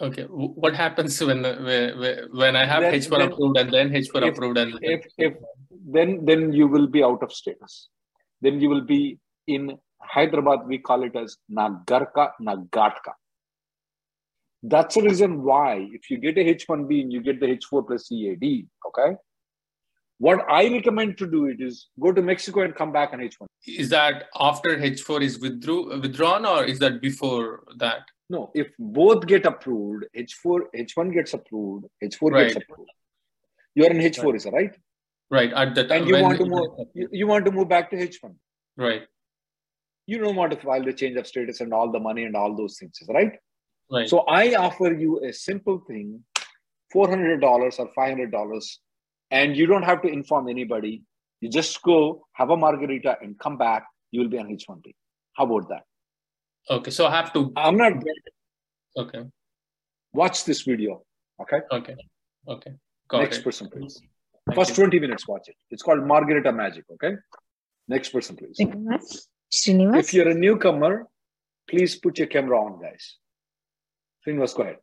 Okay. 0.00 0.22
What 0.24 0.74
happens 0.74 1.22
when 1.22 1.42
the, 1.42 1.52
whe- 1.54 1.94
whe- 2.00 2.38
when 2.38 2.56
I 2.56 2.64
have 2.66 2.82
Then- 2.82 2.94
H1 2.94 3.10
then- 3.18 3.32
approved 3.32 3.56
and 3.58 3.72
then 3.72 3.90
H4 3.90 4.22
if- 4.28 4.34
approved 4.34 4.58
and 4.58 4.78
If, 4.82 5.06
if 5.18 5.34
then 5.86 6.24
then 6.24 6.52
you 6.52 6.66
will 6.66 6.86
be 6.86 7.02
out 7.04 7.22
of 7.22 7.32
status. 7.32 7.88
Then 8.40 8.60
you 8.60 8.68
will 8.68 8.80
be 8.84 9.18
in 9.46 9.76
Hyderabad. 10.02 10.66
We 10.66 10.78
call 10.78 11.04
it 11.04 11.14
as 11.16 11.36
Nagarka 11.50 12.30
Nagatka. 12.40 13.12
That's 14.62 14.94
the 14.94 15.02
reason 15.02 15.42
why 15.42 15.86
if 15.92 16.10
you 16.10 16.16
get 16.18 16.38
a 16.38 16.44
H1B 16.54 17.02
and 17.02 17.12
you 17.12 17.20
get 17.20 17.38
the 17.38 17.46
H4 17.46 17.86
plus 17.86 18.10
EAD, 18.10 18.66
okay. 18.88 19.16
What 20.18 20.40
I 20.48 20.68
recommend 20.72 21.18
to 21.18 21.26
do 21.26 21.46
it 21.46 21.60
is 21.60 21.88
go 22.00 22.12
to 22.12 22.22
Mexico 22.22 22.62
and 22.62 22.74
come 22.74 22.92
back 22.92 23.12
on 23.12 23.18
H1. 23.20 23.46
is 23.66 23.90
that 23.90 24.24
after 24.40 24.76
H4 24.76 25.22
is 25.22 25.38
withdrew 25.38 26.00
withdrawn 26.00 26.46
or 26.46 26.64
is 26.64 26.78
that 26.78 27.00
before 27.02 27.64
that? 27.76 28.02
No, 28.30 28.50
if 28.54 28.68
both 28.78 29.26
get 29.26 29.44
approved, 29.44 30.04
H4, 30.16 30.60
H1 30.74 31.12
gets 31.12 31.34
approved, 31.34 31.86
H4 32.02 32.30
gets 32.32 32.54
Right. 32.54 32.56
approved. 32.56 32.90
You're 33.74 33.90
in 33.90 33.98
H4, 33.98 34.36
is 34.36 34.44
that 34.44 34.52
right? 34.52 34.74
Right. 35.30 35.52
At 35.52 35.74
the 35.74 35.84
time 35.86 36.02
And 36.02 36.08
you 36.08 36.22
want 36.22 36.38
to 36.38 36.46
move, 36.46 36.68
you, 36.94 37.08
you 37.12 37.26
want 37.26 37.44
to 37.44 37.50
move 37.50 37.68
back 37.68 37.90
to 37.90 37.96
H1. 37.96 38.34
Right. 38.76 39.02
You 40.06 40.18
don't 40.18 40.36
want 40.36 40.52
to 40.52 40.58
file 40.58 40.84
the 40.84 40.92
change 40.92 41.16
of 41.16 41.26
status 41.26 41.60
and 41.60 41.72
all 41.72 41.90
the 41.90 41.98
money 41.98 42.24
and 42.24 42.36
all 42.36 42.56
those 42.56 42.78
things, 42.78 42.98
right? 43.08 43.32
Right. 43.90 44.08
So 44.08 44.20
I 44.20 44.54
offer 44.54 44.92
you 44.94 45.22
a 45.24 45.32
simple 45.32 45.78
thing, 45.86 46.24
$400 46.94 47.78
or 47.78 47.92
$500, 47.92 48.78
and 49.30 49.56
you 49.56 49.66
don't 49.66 49.82
have 49.82 50.02
to 50.02 50.08
inform 50.08 50.48
anybody. 50.48 51.02
You 51.40 51.50
just 51.50 51.82
go 51.82 52.26
have 52.32 52.50
a 52.50 52.56
margarita 52.56 53.16
and 53.20 53.38
come 53.38 53.58
back. 53.58 53.86
You 54.12 54.20
will 54.20 54.28
be 54.28 54.38
on 54.38 54.46
H1B. 54.48 54.94
How 55.34 55.44
about 55.44 55.68
that? 55.68 55.82
Okay. 56.70 56.90
So 56.90 57.06
I 57.06 57.10
have 57.16 57.32
to. 57.34 57.52
I'm 57.56 57.76
not. 57.76 57.92
Okay. 58.96 59.24
Watch 60.12 60.44
this 60.44 60.62
video. 60.62 61.02
Okay. 61.40 61.60
Okay. 61.70 61.96
Okay. 62.48 62.72
Got 63.08 63.22
Next 63.22 63.38
it. 63.38 63.44
person, 63.44 63.68
please. 63.70 64.00
Thank 64.46 64.56
First 64.58 64.70
you. 64.76 64.84
20 64.84 64.98
minutes, 65.00 65.26
watch 65.26 65.48
it. 65.48 65.56
It's 65.70 65.82
called 65.82 66.06
Margarita 66.06 66.52
Magic. 66.52 66.84
Okay. 66.92 67.16
Next 67.88 68.10
person, 68.10 68.36
please. 68.36 68.56
Srinivas. 68.60 69.26
Srinivas. 69.52 69.98
If 69.98 70.14
you're 70.14 70.28
a 70.28 70.34
newcomer, 70.34 71.06
please 71.68 71.96
put 71.96 72.18
your 72.18 72.26
camera 72.28 72.58
on, 72.58 72.80
guys. 72.80 73.16
Srinivas, 74.26 74.54
go 74.54 74.62
ahead. 74.62 74.76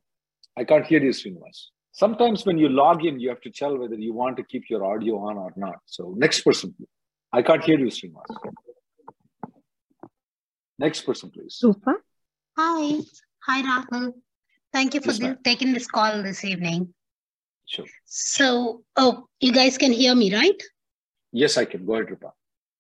I 0.58 0.63
can't 0.63 0.86
hear 0.86 1.02
you, 1.02 1.12
Srinivas. 1.12 1.67
Sometimes 1.94 2.46
when 2.46 2.58
you 2.58 2.70
log 2.70 3.06
in, 3.06 3.20
you 3.20 3.30
have 3.30 3.41
to 3.41 3.50
tell 3.50 3.78
whether 3.78 3.96
you 3.96 4.13
want 4.13 4.38
to 4.38 4.44
keep 4.44 4.70
your 4.70 4.86
audio 4.86 5.17
on 5.20 5.38
or 5.38 5.54
not. 5.56 5.78
So 5.86 6.13
next 6.17 6.41
person, 6.41 6.74
please. 6.78 6.88
I 7.34 7.41
can't 7.41 7.63
hear 7.63 7.80
you, 7.80 7.88
Srinivas. 7.88 8.36
Next 10.82 11.02
person, 11.02 11.30
please. 11.30 11.60
Rupa. 11.63 11.94
Hi. 12.58 13.00
Hi, 13.48 13.62
Rahul. 13.62 14.13
Thank 14.74 14.96
you 14.96 15.02
for 15.02 15.12
Yes, 15.12 15.20
the, 15.20 15.38
taking 15.44 15.74
this 15.74 15.86
call 15.86 16.24
this 16.24 16.44
evening. 16.44 16.91
Sure. 17.67 17.86
So, 18.06 18.84
oh, 18.96 19.28
you 19.39 19.52
guys 19.54 19.78
can 19.78 19.91
hear 19.91 20.15
me, 20.15 20.34
right? 20.34 20.62
Yes, 21.32 21.58
I 21.58 21.65
can. 21.65 21.86
Go 21.86 21.94
ahead, 21.96 22.10
Rupa. 22.10 22.32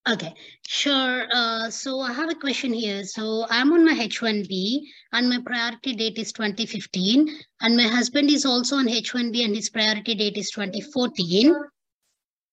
Okay, 0.09 0.33
sure. 0.67 1.27
Uh, 1.31 1.69
so 1.69 1.99
I 1.99 2.11
have 2.11 2.31
a 2.31 2.33
question 2.33 2.73
here. 2.73 3.03
So 3.03 3.45
I'm 3.51 3.71
on 3.71 3.85
my 3.85 3.93
H1B 3.93 4.81
and 5.13 5.29
my 5.29 5.39
priority 5.45 5.93
date 5.93 6.17
is 6.17 6.33
2015 6.33 7.29
and 7.61 7.77
my 7.77 7.83
husband 7.83 8.31
is 8.31 8.43
also 8.43 8.77
on 8.77 8.87
H1B 8.87 9.45
and 9.45 9.55
his 9.55 9.69
priority 9.69 10.15
date 10.15 10.37
is 10.37 10.49
2014. 10.49 11.53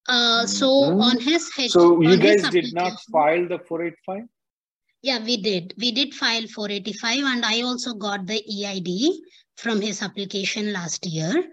Uh, 0.08 0.44
so 0.46 0.66
Mhm. 0.68 1.02
on 1.08 1.18
his 1.20 1.50
H 1.58 1.74
one 1.74 2.00
B. 2.00 2.06
So 2.06 2.10
you 2.10 2.18
guys 2.18 2.50
did 2.50 2.74
not 2.74 3.00
file 3.10 3.48
the 3.48 3.58
485? 3.60 4.28
Yeah, 5.02 5.22
we 5.22 5.36
did. 5.36 5.74
We 5.78 5.92
did 5.92 6.14
file 6.14 6.46
485 6.46 7.24
and 7.24 7.44
I 7.44 7.62
also 7.62 7.94
got 7.94 8.26
the 8.26 8.42
EID 8.42 9.20
from 9.56 9.80
his 9.80 10.02
application 10.02 10.72
last 10.72 11.06
year. 11.06 11.44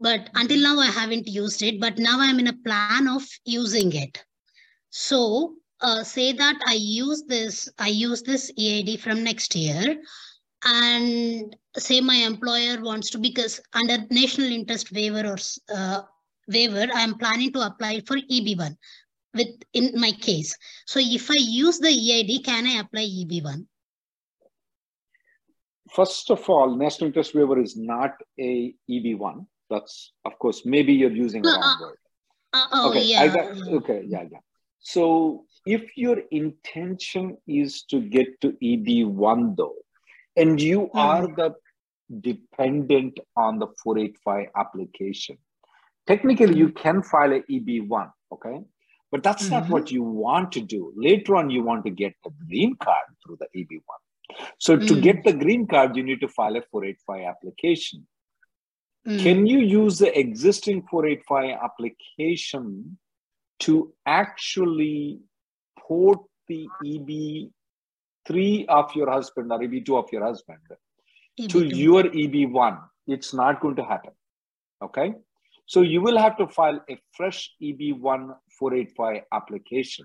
But 0.00 0.30
until 0.34 0.60
now, 0.60 0.78
I 0.80 0.86
haven't 0.86 1.26
used 1.26 1.62
it. 1.62 1.80
But 1.80 1.98
now 1.98 2.18
I'm 2.20 2.38
in 2.38 2.48
a 2.48 2.56
plan 2.64 3.08
of 3.08 3.22
using 3.44 3.92
it. 3.94 4.22
So 4.90 5.54
uh, 5.80 6.02
say 6.02 6.32
that 6.32 6.56
I 6.66 6.74
use 6.74 7.22
this, 7.26 7.68
I 7.78 7.88
use 7.88 8.22
this 8.22 8.50
EID 8.58 9.00
from 9.00 9.22
next 9.22 9.54
year 9.54 9.96
and 10.64 11.54
say 11.76 12.00
my 12.00 12.16
employer 12.16 12.80
wants 12.80 13.10
to, 13.10 13.18
because 13.18 13.60
under 13.74 13.98
national 14.10 14.50
interest 14.50 14.90
waiver 14.92 15.24
or 15.24 15.36
uh, 15.72 16.02
waiver, 16.48 16.86
I'm 16.92 17.16
planning 17.16 17.52
to 17.52 17.60
apply 17.60 18.00
for 18.06 18.16
EB1 18.16 18.76
with 19.34 19.48
in 19.72 19.92
my 20.00 20.12
case. 20.12 20.56
So 20.86 21.00
if 21.00 21.30
I 21.30 21.36
use 21.38 21.78
the 21.78 21.88
EID, 21.88 22.44
can 22.44 22.66
I 22.66 22.80
apply 22.80 23.02
EB1? 23.02 23.66
First 25.92 26.30
of 26.30 26.48
all, 26.48 26.76
national 26.76 27.08
interest 27.08 27.34
waiver 27.34 27.58
is 27.60 27.76
not 27.76 28.12
a 28.38 28.74
EB1. 28.90 29.46
That's, 29.70 30.12
of 30.24 30.38
course, 30.38 30.62
maybe 30.64 30.92
you're 30.92 31.10
using 31.10 31.42
the 31.42 31.50
wrong 31.50 31.62
uh, 31.62 31.76
word. 31.80 31.98
Uh, 32.52 32.66
oh, 32.72 32.90
okay, 32.90 33.04
yeah. 33.04 33.26
Got, 33.28 33.56
okay, 33.68 34.04
yeah, 34.06 34.24
yeah. 34.30 34.38
So 34.80 35.44
if 35.66 35.96
your 35.96 36.18
intention 36.30 37.36
is 37.46 37.82
to 37.84 38.00
get 38.00 38.40
to 38.42 38.52
EB1 38.62 39.56
though, 39.56 39.76
and 40.36 40.60
you 40.60 40.88
Hmm. 40.92 40.98
are 40.98 41.26
the 41.26 41.54
dependent 42.20 43.18
on 43.36 43.58
the 43.58 43.66
485 43.82 44.46
application, 44.56 45.36
technically 46.06 46.56
you 46.56 46.70
can 46.70 47.02
file 47.02 47.32
a 47.32 47.40
EB1, 47.42 48.10
okay? 48.32 48.60
But 49.10 49.22
that's 49.22 49.50
not 49.50 49.64
Mhm. 49.64 49.70
what 49.70 49.90
you 49.90 50.02
want 50.02 50.52
to 50.52 50.60
do. 50.60 50.92
Later 50.96 51.36
on, 51.36 51.50
you 51.50 51.62
want 51.62 51.84
to 51.84 51.90
get 51.90 52.14
the 52.24 52.30
green 52.46 52.76
card 52.76 53.06
through 53.22 53.36
the 53.36 53.48
EB1. 53.54 54.00
So 54.58 54.76
to 54.76 54.94
Mm. 54.94 55.02
get 55.02 55.24
the 55.24 55.32
green 55.32 55.66
card, 55.66 55.96
you 55.96 56.02
need 56.02 56.20
to 56.20 56.28
file 56.28 56.56
a 56.56 56.62
485 56.62 57.24
application. 57.24 58.06
Mm. 59.06 59.22
Can 59.22 59.46
you 59.46 59.60
use 59.60 59.98
the 59.98 60.18
existing 60.18 60.82
485 60.82 61.58
application 61.62 62.98
to 63.60 63.94
actually 64.04 65.20
port 65.78 66.20
the 66.46 66.68
EB3 66.84 68.66
of 68.68 68.94
your 68.94 69.10
husband 69.10 69.50
or 69.50 69.62
EB2 69.62 69.96
of 69.96 70.12
your 70.12 70.24
husband 70.24 70.60
to 70.68 71.58
EB2. 71.58 71.76
your 71.76 72.02
EB1? 72.04 72.78
It's 73.06 73.32
not 73.32 73.60
going 73.60 73.76
to 73.76 73.84
happen. 73.84 74.12
Okay. 74.82 75.14
So 75.66 75.80
you 75.82 76.00
will 76.02 76.18
have 76.18 76.36
to 76.38 76.46
file 76.48 76.82
a 76.88 76.98
fresh 77.12 77.54
EB1 77.60 78.34
485 78.58 79.22
application. 79.32 80.04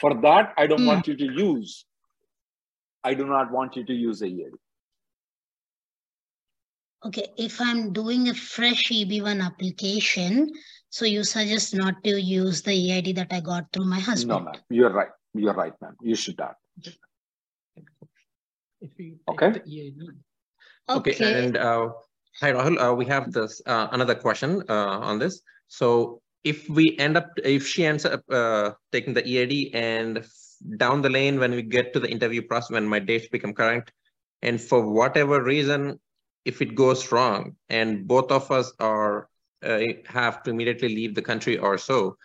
For 0.00 0.14
that, 0.22 0.52
I 0.56 0.66
don't 0.66 0.80
Mm. 0.82 0.86
want 0.92 1.06
you 1.06 1.16
to 1.16 1.24
use, 1.24 1.84
I 3.04 3.14
do 3.14 3.26
not 3.26 3.50
want 3.52 3.76
you 3.76 3.84
to 3.84 3.94
use 3.94 4.22
a 4.22 4.26
EID. 4.28 4.54
Okay, 7.04 7.26
if 7.36 7.60
I'm 7.60 7.92
doing 7.92 8.28
a 8.28 8.34
fresh 8.34 8.90
EB1 8.92 9.40
application, 9.44 10.52
so 10.88 11.04
you 11.04 11.24
suggest 11.24 11.74
not 11.74 11.94
to 12.04 12.20
use 12.20 12.62
the 12.62 12.72
EID 12.72 13.12
that 13.16 13.32
I 13.32 13.40
got 13.40 13.72
through 13.72 13.86
my 13.86 13.98
husband. 13.98 14.28
No, 14.28 14.34
husband. 14.36 14.54
ma'am. 14.56 14.62
You're 14.70 14.92
right. 14.92 15.08
You're 15.34 15.54
right, 15.54 15.72
ma'am. 15.80 15.96
You 16.00 16.14
should 16.14 16.38
not. 16.38 16.54
Okay. 19.28 19.52
take 19.52 19.64
the 19.64 19.70
EAD. 19.70 19.98
Okay. 20.88 21.10
Okay, 21.12 21.44
and 21.44 21.56
uh, 21.56 21.90
hi 22.40 22.52
Rahul, 22.52 22.78
uh, 22.78 22.94
we 22.94 23.04
have 23.06 23.32
this 23.32 23.62
uh, 23.66 23.88
another 23.92 24.14
question 24.14 24.62
uh, 24.68 24.98
on 25.10 25.18
this. 25.18 25.42
So 25.68 26.20
if 26.44 26.68
we 26.68 26.96
end 26.98 27.16
up, 27.16 27.30
if 27.44 27.66
she 27.66 27.84
ends 27.86 28.04
up 28.04 28.22
uh, 28.30 28.72
taking 28.90 29.14
the 29.14 29.26
EAD 29.26 29.74
and 29.74 30.24
down 30.76 31.02
the 31.02 31.10
lane 31.10 31.38
when 31.38 31.52
we 31.52 31.62
get 31.62 31.92
to 31.92 32.00
the 32.00 32.08
interview 32.08 32.42
process, 32.42 32.70
when 32.70 32.86
my 32.86 32.98
dates 32.98 33.28
become 33.28 33.52
current, 33.52 33.90
and 34.42 34.60
for 34.60 34.84
whatever 34.86 35.42
reason, 35.42 36.00
if 36.44 36.60
it 36.60 36.74
goes 36.74 37.12
wrong 37.12 37.54
and 37.68 38.08
both 38.08 38.32
of 38.32 38.50
us 38.50 38.72
are 38.80 39.28
uh, 39.62 39.80
have 40.06 40.42
to 40.42 40.50
immediately 40.50 40.88
leave 40.88 41.14
the 41.14 41.22
country 41.22 41.56
or 41.56 41.78
so, 41.78 42.16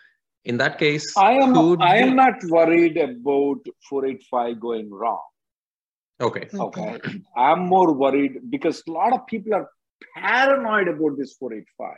in 0.44 0.56
that 0.58 0.78
case, 0.78 1.16
I 1.16 1.34
am 1.34 1.80
I 1.80 1.96
am 1.98 2.16
not 2.16 2.34
worried 2.44 2.96
about 2.96 3.60
485 3.88 4.60
going 4.60 4.90
wrong. 4.90 5.22
Okay. 6.20 6.48
Okay. 6.52 6.98
I'm 7.36 7.68
more 7.68 7.92
worried 7.92 8.50
because 8.50 8.82
a 8.88 8.90
lot 8.90 9.12
of 9.12 9.26
people 9.26 9.54
are 9.54 9.68
paranoid 10.16 10.88
about 10.88 11.16
this 11.16 11.34
485. 11.34 11.96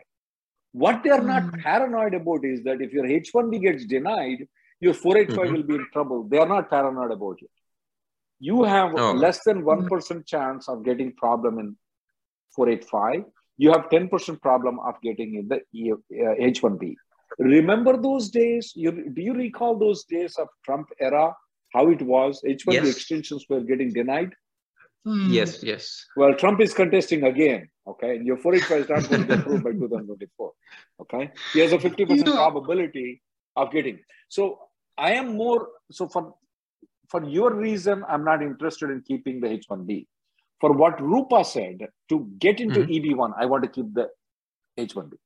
What 0.72 1.02
they 1.02 1.10
are 1.10 1.22
not 1.22 1.52
paranoid 1.58 2.14
about 2.14 2.44
is 2.44 2.62
that 2.64 2.80
if 2.80 2.92
your 2.92 3.04
H1B 3.04 3.60
gets 3.60 3.84
denied, 3.86 4.46
your 4.80 4.94
485 4.94 5.48
Mhm. 5.48 5.52
will 5.52 5.62
be 5.64 5.74
in 5.74 5.86
trouble. 5.92 6.22
They 6.24 6.38
are 6.38 6.48
not 6.48 6.70
paranoid 6.70 7.10
about 7.10 7.38
it. 7.42 7.50
You 8.38 8.62
have 8.62 8.94
Oh. 8.94 9.12
less 9.12 9.42
than 9.44 9.64
1% 9.64 10.26
chance 10.26 10.68
of 10.68 10.84
getting 10.84 11.12
problem 11.12 11.58
in 11.58 11.76
485. 12.54 13.24
You 13.58 13.72
have 13.72 13.90
10% 13.90 14.40
problem 14.40 14.78
of 14.80 14.94
getting 15.02 15.34
in 15.34 15.48
the 15.48 15.60
E- 15.72 15.92
uh, 15.92 16.34
H1B. 16.38 16.96
Remember 17.38 17.96
those 17.96 18.30
days? 18.30 18.72
You, 18.74 19.10
do 19.10 19.20
you 19.22 19.34
recall 19.34 19.76
those 19.76 20.04
days 20.04 20.36
of 20.36 20.48
Trump 20.64 20.88
era? 20.98 21.34
How 21.74 21.88
it 21.90 22.02
was? 22.02 22.42
H1B 22.44 22.74
Yes. 22.86 22.96
extensions 22.96 23.44
were 23.48 23.60
getting 23.60 23.92
denied. 23.92 24.32
Hmm. 25.04 25.30
Yes, 25.30 25.62
yes. 25.62 26.04
Well, 26.16 26.34
Trump 26.34 26.60
is 26.60 26.74
contesting 26.74 27.24
again. 27.24 27.68
Okay, 27.86 28.16
and 28.16 28.26
your 28.26 28.36
485 28.36 28.82
is 28.82 28.88
not 28.88 29.08
going 29.08 29.22
to 29.22 29.28
be 29.28 29.40
approved 29.40 29.64
by 29.64 29.72
2024. 29.72 30.52
Okay, 31.00 31.30
he 31.52 31.60
has 31.60 31.72
a 31.72 31.78
50% 31.78 32.26
No. 32.26 32.36
probability 32.36 33.22
of 33.56 33.72
getting. 33.72 33.98
So 34.28 34.58
I 34.98 35.12
am 35.14 35.36
more 35.36 35.68
so 35.90 36.08
for 36.08 36.34
for 37.08 37.24
your 37.24 37.52
reason, 37.54 38.04
I'm 38.08 38.24
not 38.24 38.42
interested 38.42 38.90
in 38.90 39.02
keeping 39.02 39.40
the 39.40 39.48
H1B. 39.48 40.06
For 40.60 40.72
what 40.72 41.00
Rupa 41.02 41.44
said, 41.44 41.88
to 42.10 42.28
get 42.38 42.60
into 42.60 42.80
Mhm. 42.80 42.90
EB1, 42.96 43.32
I 43.36 43.46
want 43.46 43.64
to 43.64 43.70
keep 43.70 43.92
the 43.94 44.10
H1B. 44.78 45.16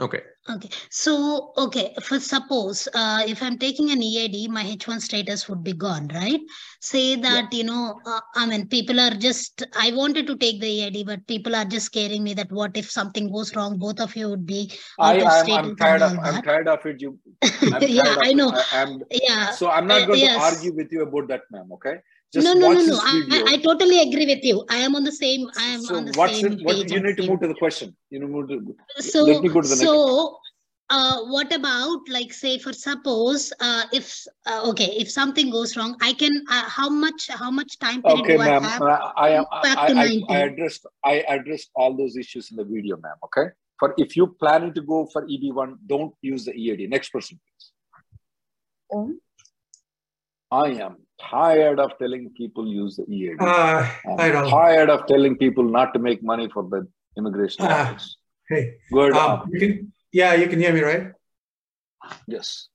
Okay. 0.00 0.22
Okay, 0.48 0.70
so, 0.88 1.52
okay, 1.58 1.94
for 2.02 2.18
suppose, 2.18 2.88
uh, 2.94 3.22
if 3.26 3.42
I'm 3.42 3.58
taking 3.58 3.90
an 3.90 4.02
EID, 4.02 4.50
my 4.50 4.64
H1 4.64 5.02
status 5.02 5.48
would 5.48 5.62
be 5.62 5.74
gone, 5.74 6.08
right? 6.14 6.40
Say 6.80 7.16
that, 7.16 7.52
you 7.52 7.64
know, 7.64 8.00
uh, 8.06 8.20
I 8.34 8.46
mean, 8.46 8.66
people 8.66 8.98
are 8.98 9.10
just, 9.10 9.62
I 9.78 9.92
wanted 9.92 10.26
to 10.28 10.36
take 10.36 10.60
the 10.60 10.84
EID, 10.84 11.06
but 11.06 11.26
people 11.26 11.54
are 11.54 11.66
just 11.66 11.86
scaring 11.86 12.24
me 12.24 12.32
that 12.34 12.50
what 12.50 12.76
if 12.76 12.90
something 12.90 13.30
goes 13.30 13.54
wrong, 13.54 13.78
both 13.78 14.00
of 14.00 14.16
you 14.16 14.30
would 14.30 14.46
be 14.46 14.72
out 14.98 15.16
I, 15.16 15.18
of 15.20 15.26
I'm, 15.28 15.44
state 15.44 15.58
I'm 15.58 15.76
tired 15.76 16.02
of 16.02 16.18
I'm 16.18 16.42
tired 16.42 16.68
of 16.68 16.86
it. 16.86 17.00
You, 17.00 17.18
Yeah, 17.82 18.16
I 18.22 18.32
know. 18.32 18.48
It. 18.48 18.72
I, 18.72 18.82
am 18.82 19.02
Yeah. 19.10 19.50
so 19.50 19.70
I'm 19.70 19.86
not 19.86 20.02
uh, 20.02 20.06
going 20.06 20.20
yes. 20.20 20.36
to 20.36 20.56
argue 20.56 20.74
with 20.74 20.90
you 20.90 21.02
about 21.02 21.28
that, 21.28 21.42
ma'am. 21.50 21.70
Okay, 21.72 21.98
just 22.32 22.44
No, 22.44 22.54
no, 22.54 22.72
no, 22.72 22.80
no, 22.80 22.98
I. 23.02 23.22
I 23.30 23.52
I 23.52 23.56
totally 23.56 24.00
agree 24.02 24.26
with 24.26 24.44
you. 24.44 24.64
I 24.70 24.76
am 24.78 24.94
on 24.94 25.02
the 25.04 25.12
same, 25.12 25.48
I 25.58 25.64
am 25.74 25.80
so 25.80 25.96
on 25.96 26.04
the 26.04 26.12
what's 26.12 26.40
same 26.40 26.52
it? 26.52 26.64
What 26.64 26.76
page. 26.76 26.92
you 26.92 27.00
need 27.00 27.16
to 27.16 27.26
move 27.28 27.40
to 27.40 27.48
the 27.48 27.54
question. 27.54 27.96
You 28.10 28.20
know, 28.20 28.28
move 28.28 28.48
to, 28.48 28.76
So, 29.00 29.24
let 29.24 29.42
me 29.42 29.48
go 29.48 29.60
to 29.60 29.68
the 29.68 29.74
next. 29.74 29.80
so, 29.80 30.38
uh, 30.90 31.24
what 31.24 31.52
about 31.52 32.08
like 32.08 32.32
say 32.32 32.58
for 32.58 32.72
suppose 32.72 33.52
uh, 33.60 33.84
if 33.92 34.24
uh, 34.46 34.62
okay 34.70 34.86
if 34.98 35.10
something 35.10 35.50
goes 35.50 35.76
wrong, 35.76 35.96
I 36.00 36.12
can 36.12 36.44
uh, 36.48 36.68
how 36.68 36.88
much 36.88 37.28
how 37.28 37.50
much 37.50 37.78
time 37.78 38.02
period 38.02 38.20
Okay, 38.20 38.36
do 38.36 38.42
I 38.42 38.46
ma'am. 38.46 38.62
have? 38.62 38.82
uh, 38.82 39.12
I 39.16 39.28
am. 39.30 39.44
back 39.62 39.78
I, 39.78 39.88
to 39.88 39.96
I, 39.98 40.36
I 40.36 40.38
addressed. 40.50 40.86
I 41.04 41.14
addressed 41.28 41.70
all 41.74 41.96
those 41.96 42.16
issues 42.16 42.50
in 42.52 42.56
the 42.56 42.64
video, 42.64 42.96
ma'am. 42.96 43.16
Okay. 43.24 43.50
For 43.78 43.94
if 43.96 44.14
you 44.14 44.36
planning 44.38 44.74
to 44.74 44.82
go 44.82 45.06
for 45.12 45.26
EB1, 45.26 45.78
don't 45.86 46.14
use 46.20 46.44
the 46.44 46.52
EAD. 46.52 46.90
Next 46.90 47.08
person, 47.08 47.40
please. 47.40 47.72
Om. 48.92 49.20
I 50.52 50.68
am 50.86 50.96
tired 51.30 51.78
of 51.80 51.92
telling 51.98 52.30
people 52.36 52.66
use 52.66 52.96
the 52.96 53.04
EAD. 53.12 53.36
Uh, 53.40 53.88
I'm 54.06 54.18
hi, 54.18 54.30
Rahul. 54.30 54.50
tired 54.50 54.90
of 54.90 55.06
telling 55.06 55.36
people 55.36 55.64
not 55.64 55.92
to 55.94 55.98
make 56.00 56.22
money 56.22 56.48
for 56.52 56.62
the 56.68 56.86
immigration 57.16 57.64
Ah, 57.64 57.90
office. 57.90 58.16
Hey, 58.48 58.74
Good. 58.92 59.12
um, 59.12 59.48
you 59.52 59.58
can, 59.60 59.92
yeah, 60.12 60.34
you 60.34 60.48
can 60.48 60.58
hear 60.58 60.72
me, 60.72 60.80
right? 60.82 61.12
yes. 62.26 62.68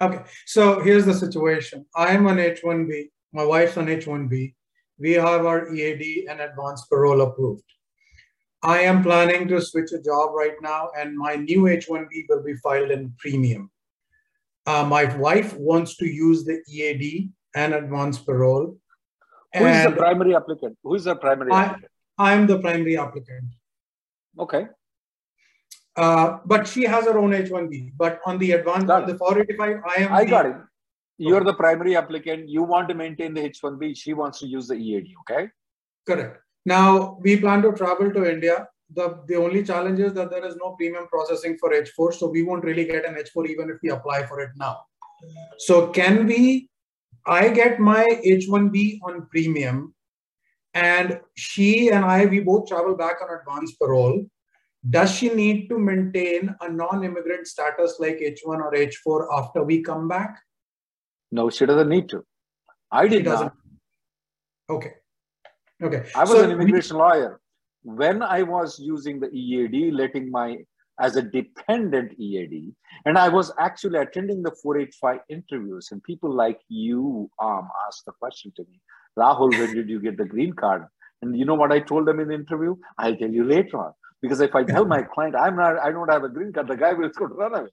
Okay, 0.00 0.22
so 0.46 0.80
here's 0.80 1.04
the 1.04 1.14
situation. 1.14 1.84
I'm 1.94 2.26
on 2.26 2.36
H1B, 2.38 3.10
my 3.32 3.44
wife's 3.44 3.76
on 3.76 3.86
H1B. 3.86 4.54
We 4.98 5.12
have 5.12 5.44
our 5.46 5.72
EAD 5.72 6.26
and 6.28 6.40
advanced 6.40 6.88
parole 6.90 7.20
approved. 7.22 7.64
I 8.62 8.80
am 8.80 9.02
planning 9.02 9.48
to 9.48 9.60
switch 9.60 9.92
a 9.92 10.00
job 10.02 10.30
right 10.34 10.56
now, 10.60 10.90
and 10.98 11.16
my 11.16 11.36
new 11.36 11.62
H1B 11.62 12.24
will 12.28 12.42
be 12.42 12.54
filed 12.56 12.90
in 12.90 13.12
premium. 13.18 13.70
Uh, 14.66 14.84
my 14.84 15.04
wife 15.16 15.54
wants 15.56 15.96
to 15.96 16.06
use 16.06 16.44
the 16.44 16.62
EAD 16.68 17.30
and 17.54 17.74
advanced 17.74 18.26
parole. 18.26 18.76
Who 19.54 19.66
is 19.66 19.84
the 19.84 19.92
primary 19.92 20.34
applicant? 20.36 20.78
Who 20.82 20.94
is 20.94 21.04
the 21.04 21.16
primary 21.16 21.52
I, 21.52 21.64
applicant? 21.64 21.92
I'm 22.18 22.46
the 22.46 22.58
primary 22.58 22.96
applicant. 22.96 23.44
Okay. 24.38 24.66
Uh, 25.96 26.38
but 26.46 26.66
she 26.66 26.84
has 26.84 27.04
her 27.06 27.18
own 27.18 27.32
H1B. 27.32 27.92
But 27.96 28.20
on 28.26 28.38
the 28.38 28.52
advanced, 28.52 28.88
on 28.90 29.06
the 29.06 29.18
485, 29.18 29.82
I 29.86 30.02
am. 30.02 30.12
I 30.12 30.24
the- 30.24 30.30
got 30.30 30.46
it. 30.46 30.56
You're 31.18 31.44
the 31.44 31.52
primary 31.52 31.96
applicant. 31.96 32.48
You 32.48 32.62
want 32.62 32.88
to 32.88 32.94
maintain 32.94 33.34
the 33.34 33.42
H1B. 33.42 33.94
She 33.94 34.14
wants 34.14 34.38
to 34.38 34.46
use 34.46 34.68
the 34.68 34.74
EAD. 34.74 35.08
Okay. 35.20 35.50
Correct. 36.06 36.38
Now 36.64 37.18
we 37.20 37.36
plan 37.36 37.60
to 37.62 37.72
travel 37.72 38.10
to 38.10 38.30
India. 38.30 38.66
The, 38.94 39.20
the 39.28 39.36
only 39.36 39.62
challenge 39.62 40.00
is 40.00 40.14
that 40.14 40.30
there 40.30 40.44
is 40.46 40.56
no 40.56 40.70
premium 40.78 41.08
processing 41.08 41.58
for 41.58 41.70
H4, 41.70 42.14
so 42.14 42.28
we 42.28 42.42
won't 42.42 42.64
really 42.64 42.86
get 42.86 43.04
an 43.04 43.16
H4 43.16 43.48
even 43.48 43.68
if 43.68 43.76
we 43.82 43.90
apply 43.90 44.24
for 44.26 44.40
it 44.40 44.50
now. 44.56 44.78
So 45.58 45.88
can 45.88 46.26
we 46.26 46.70
I 47.26 47.48
get 47.48 47.78
my 47.78 48.04
H1B 48.24 49.00
on 49.02 49.26
premium, 49.30 49.94
and 50.74 51.20
she 51.36 51.90
and 51.90 52.04
I, 52.04 52.26
we 52.26 52.40
both 52.40 52.68
travel 52.68 52.96
back 52.96 53.16
on 53.22 53.28
advance 53.38 53.74
parole. 53.74 54.26
Does 54.88 55.14
she 55.14 55.28
need 55.28 55.68
to 55.68 55.78
maintain 55.78 56.54
a 56.60 56.68
non 56.68 57.04
immigrant 57.04 57.46
status 57.46 57.96
like 57.98 58.18
H1 58.18 58.46
or 58.46 58.72
H4 58.72 59.26
after 59.38 59.62
we 59.62 59.82
come 59.82 60.08
back? 60.08 60.38
No, 61.30 61.50
she 61.50 61.66
doesn't 61.66 61.88
need 61.88 62.08
to. 62.08 62.24
I 62.90 63.06
did 63.06 63.24
not. 63.24 63.52
Okay. 64.68 64.94
Okay. 65.82 66.04
I 66.14 66.20
was 66.20 66.30
So 66.30 66.44
an 66.44 66.50
immigration 66.50 66.96
lawyer. 66.96 67.40
When 67.82 68.22
I 68.22 68.42
was 68.42 68.78
using 68.78 69.20
the 69.20 69.30
EAD, 69.30 69.92
letting 69.94 70.30
my 70.30 70.58
as 71.00 71.16
a 71.16 71.22
dependent 71.22 72.12
EAD, 72.18 72.72
and 73.06 73.18
I 73.18 73.28
was 73.28 73.52
actually 73.58 73.98
attending 73.98 74.42
the 74.42 74.52
485 74.62 75.20
interviews, 75.28 75.88
and 75.90 76.02
people 76.02 76.32
like 76.32 76.60
you 76.68 77.30
um, 77.42 77.68
asked 77.86 78.04
the 78.06 78.12
question 78.12 78.52
to 78.56 78.64
me, 78.70 78.80
Rahul, 79.18 79.50
when 79.50 79.74
did 79.74 79.88
you 79.88 80.00
get 80.00 80.16
the 80.16 80.24
green 80.24 80.52
card? 80.52 80.86
And 81.22 81.36
you 81.36 81.44
know 81.44 81.54
what 81.54 81.72
I 81.72 81.80
told 81.80 82.06
them 82.06 82.20
in 82.20 82.28
the 82.28 82.34
interview? 82.34 82.76
I'll 82.98 83.16
tell 83.16 83.30
you 83.30 83.44
later 83.44 83.78
on. 83.78 83.92
Because 84.22 84.40
if 84.40 84.54
I 84.54 84.64
tell 84.64 84.84
my 84.84 85.02
client 85.14 85.34
I'm 85.34 85.56
not, 85.56 85.78
I 85.78 85.90
don't 85.90 86.10
have 86.10 86.24
a 86.24 86.28
green 86.28 86.52
card, 86.52 86.68
the 86.68 86.76
guy 86.76 86.92
will 86.92 87.08
go 87.08 87.26
run 87.26 87.54
away. 87.54 87.68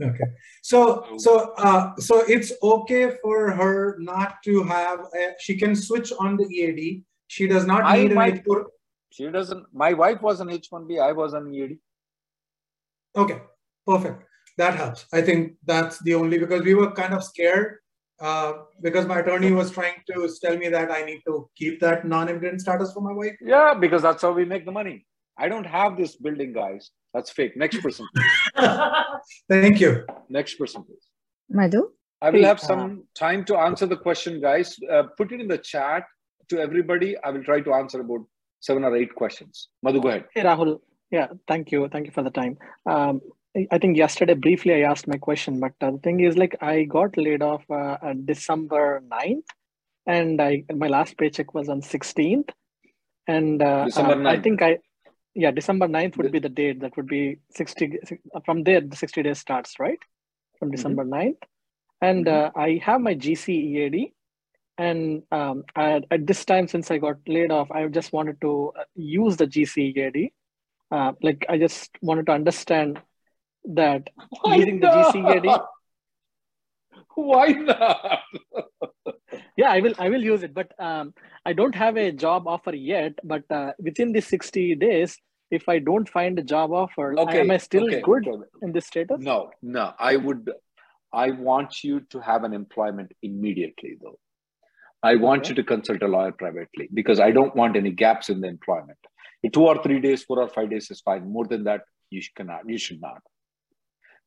Okay. 0.00 0.24
So 0.62 1.06
so 1.18 1.52
uh, 1.58 1.96
so 1.96 2.22
it's 2.28 2.52
okay 2.62 3.16
for 3.22 3.50
her 3.50 3.96
not 3.98 4.36
to 4.44 4.62
have. 4.62 5.00
A, 5.00 5.34
she 5.40 5.56
can 5.56 5.74
switch 5.74 6.12
on 6.20 6.36
the 6.36 6.44
EAD. 6.44 7.02
She 7.26 7.46
does 7.48 7.66
not 7.66 7.84
I 7.84 8.02
need 8.02 8.12
an 8.12 8.18
H4. 8.18 8.64
She 9.10 9.26
doesn't. 9.28 9.66
My 9.72 9.92
wife 9.92 10.22
was 10.22 10.40
an 10.40 10.48
H1B. 10.48 11.00
I 11.00 11.12
was 11.12 11.32
an 11.32 11.52
EAD. 11.52 11.78
Okay, 13.16 13.40
perfect. 13.86 14.24
That 14.58 14.76
helps. 14.76 15.06
I 15.12 15.20
think 15.22 15.56
that's 15.64 15.98
the 16.00 16.14
only 16.14 16.38
because 16.38 16.62
we 16.62 16.74
were 16.74 16.92
kind 16.92 17.14
of 17.14 17.24
scared 17.24 17.78
uh, 18.20 18.52
because 18.80 19.06
my 19.06 19.18
attorney 19.20 19.50
was 19.50 19.70
trying 19.70 19.96
to 20.10 20.28
tell 20.42 20.56
me 20.56 20.68
that 20.68 20.90
I 20.90 21.02
need 21.04 21.22
to 21.26 21.48
keep 21.56 21.80
that 21.80 22.06
non-immigrant 22.06 22.60
status 22.60 22.92
for 22.92 23.00
my 23.00 23.12
wife. 23.12 23.36
Yeah, 23.40 23.74
because 23.74 24.02
that's 24.02 24.22
how 24.22 24.32
we 24.32 24.44
make 24.44 24.64
the 24.64 24.72
money. 24.72 25.06
I 25.36 25.48
don't 25.48 25.66
have 25.66 25.96
this 25.96 26.16
building, 26.16 26.52
guys. 26.52 26.90
That's 27.12 27.30
fake. 27.30 27.56
Next 27.56 27.80
person. 27.80 28.06
Thank 29.48 29.80
you. 29.80 30.04
Next 30.28 30.54
person, 30.54 30.84
please. 30.84 31.08
Madhu? 31.48 31.90
I 32.22 32.30
will 32.30 32.44
have 32.44 32.58
uh, 32.58 32.66
some 32.66 33.04
time 33.14 33.44
to 33.46 33.56
answer 33.56 33.86
the 33.86 33.96
question, 33.96 34.40
guys. 34.40 34.76
Uh, 34.90 35.04
put 35.16 35.32
it 35.32 35.40
in 35.40 35.48
the 35.48 35.58
chat 35.58 36.04
to 36.48 36.60
everybody. 36.60 37.16
I 37.18 37.30
will 37.30 37.42
try 37.42 37.60
to 37.60 37.74
answer 37.74 38.00
about 38.00 38.24
seven 38.60 38.84
or 38.84 38.96
eight 38.96 39.14
questions. 39.14 39.68
Madhu, 39.82 40.00
go 40.00 40.08
ahead. 40.08 40.26
Hey, 40.34 40.42
Rahul. 40.42 40.80
Yeah, 41.14 41.28
thank 41.46 41.70
you. 41.70 41.88
Thank 41.88 42.06
you 42.06 42.12
for 42.12 42.24
the 42.24 42.34
time. 42.42 42.58
Um, 42.86 43.20
I- 43.74 43.78
think 43.78 43.96
yesterday 43.96 44.34
briefly 44.34 44.72
I 44.74 44.90
asked 44.90 45.06
my 45.06 45.18
question, 45.26 45.60
but 45.64 45.74
uh, 45.80 45.92
the 45.92 46.02
thing 46.06 46.18
is, 46.28 46.36
like, 46.36 46.56
I 46.60 46.74
got 46.96 47.16
laid 47.16 47.42
off 47.50 47.62
uh, 47.70 47.96
on 48.08 48.24
December 48.30 49.00
9th, 49.12 49.52
and 50.14 50.42
I 50.42 50.64
my 50.82 50.88
last 50.88 51.16
paycheck 51.16 51.54
was 51.54 51.68
on 51.68 51.82
16th. 51.82 52.50
And 53.36 53.62
uh, 53.62 53.86
um, 53.96 54.26
I 54.26 54.36
think 54.40 54.60
I, 54.60 54.78
yeah, 55.34 55.52
December 55.52 55.86
9th 55.86 56.16
would 56.16 56.32
be 56.32 56.40
the 56.40 56.54
date. 56.60 56.80
That 56.80 56.96
would 56.96 57.06
be 57.06 57.38
60, 57.54 57.98
from 58.44 58.64
there, 58.64 58.80
the 58.80 58.96
60 58.96 59.22
days 59.22 59.38
starts, 59.38 59.78
right? 59.78 60.02
From 60.58 60.72
December 60.72 61.04
9th. 61.04 61.42
And 62.02 62.28
uh, 62.28 62.50
I 62.56 62.80
have 62.82 63.00
my 63.00 63.14
GC 63.14 63.48
EAD. 63.48 64.12
And 64.76 65.22
um, 65.30 65.62
I, 65.76 66.02
at 66.10 66.26
this 66.26 66.44
time, 66.44 66.66
since 66.66 66.90
I 66.90 66.98
got 66.98 67.18
laid 67.28 67.52
off, 67.52 67.70
I 67.70 67.86
just 67.86 68.12
wanted 68.12 68.40
to 68.40 68.72
uh, 68.78 68.84
use 68.96 69.36
the 69.36 69.46
GC 69.46 69.96
EAD. 69.96 70.32
Uh, 70.94 71.12
like 71.26 71.44
I 71.48 71.58
just 71.58 71.90
wanted 72.08 72.26
to 72.26 72.32
understand 72.32 73.00
that 73.80 74.10
Why 74.42 74.56
using 74.56 74.80
the 74.80 74.90
GC 74.96 75.16
EAD. 75.36 75.44
not? 75.44 75.66
Why 77.14 77.46
not? 77.48 78.20
Yeah, 79.56 79.70
I 79.70 79.80
will. 79.80 79.94
I 79.98 80.08
will 80.08 80.22
use 80.22 80.42
it, 80.48 80.52
but 80.54 80.72
um, 80.78 81.14
I 81.44 81.52
don't 81.52 81.74
have 81.74 81.96
a 81.96 82.10
job 82.24 82.46
offer 82.54 82.74
yet. 82.74 83.18
But 83.32 83.44
uh, 83.50 83.72
within 83.88 84.12
the 84.12 84.20
sixty 84.20 84.74
days, 84.74 85.16
if 85.50 85.68
I 85.68 85.78
don't 85.78 86.08
find 86.08 86.38
a 86.38 86.42
job 86.42 86.72
offer, 86.72 87.08
Okay, 87.24 87.40
am 87.40 87.50
I 87.50 87.58
still 87.58 87.86
okay, 87.86 88.00
good 88.00 88.28
in 88.62 88.72
this 88.72 88.86
status? 88.86 89.20
No, 89.30 89.50
no. 89.62 89.92
I 89.98 90.16
would. 90.16 90.50
I 91.12 91.30
want 91.30 91.82
you 91.84 92.00
to 92.10 92.20
have 92.20 92.44
an 92.44 92.52
employment 92.52 93.12
immediately, 93.22 93.96
though. 94.02 94.18
I 95.02 95.16
want 95.16 95.42
Okay. 95.42 95.50
you 95.50 95.54
to 95.56 95.64
consult 95.64 96.02
a 96.02 96.08
lawyer 96.08 96.32
privately 96.32 96.88
because 96.92 97.20
I 97.20 97.30
don't 97.30 97.54
want 97.54 97.76
any 97.76 97.92
gaps 98.04 98.30
in 98.30 98.40
the 98.40 98.48
employment. 98.48 98.98
Two 99.52 99.66
or 99.66 99.82
three 99.82 100.00
days, 100.00 100.24
four 100.24 100.40
or 100.40 100.48
five 100.48 100.70
days 100.70 100.90
is 100.90 101.00
fine. 101.00 101.30
More 101.30 101.46
than 101.46 101.64
that, 101.64 101.82
you 102.10 102.22
cannot. 102.36 102.68
You 102.68 102.78
should 102.78 103.00
not. 103.00 103.22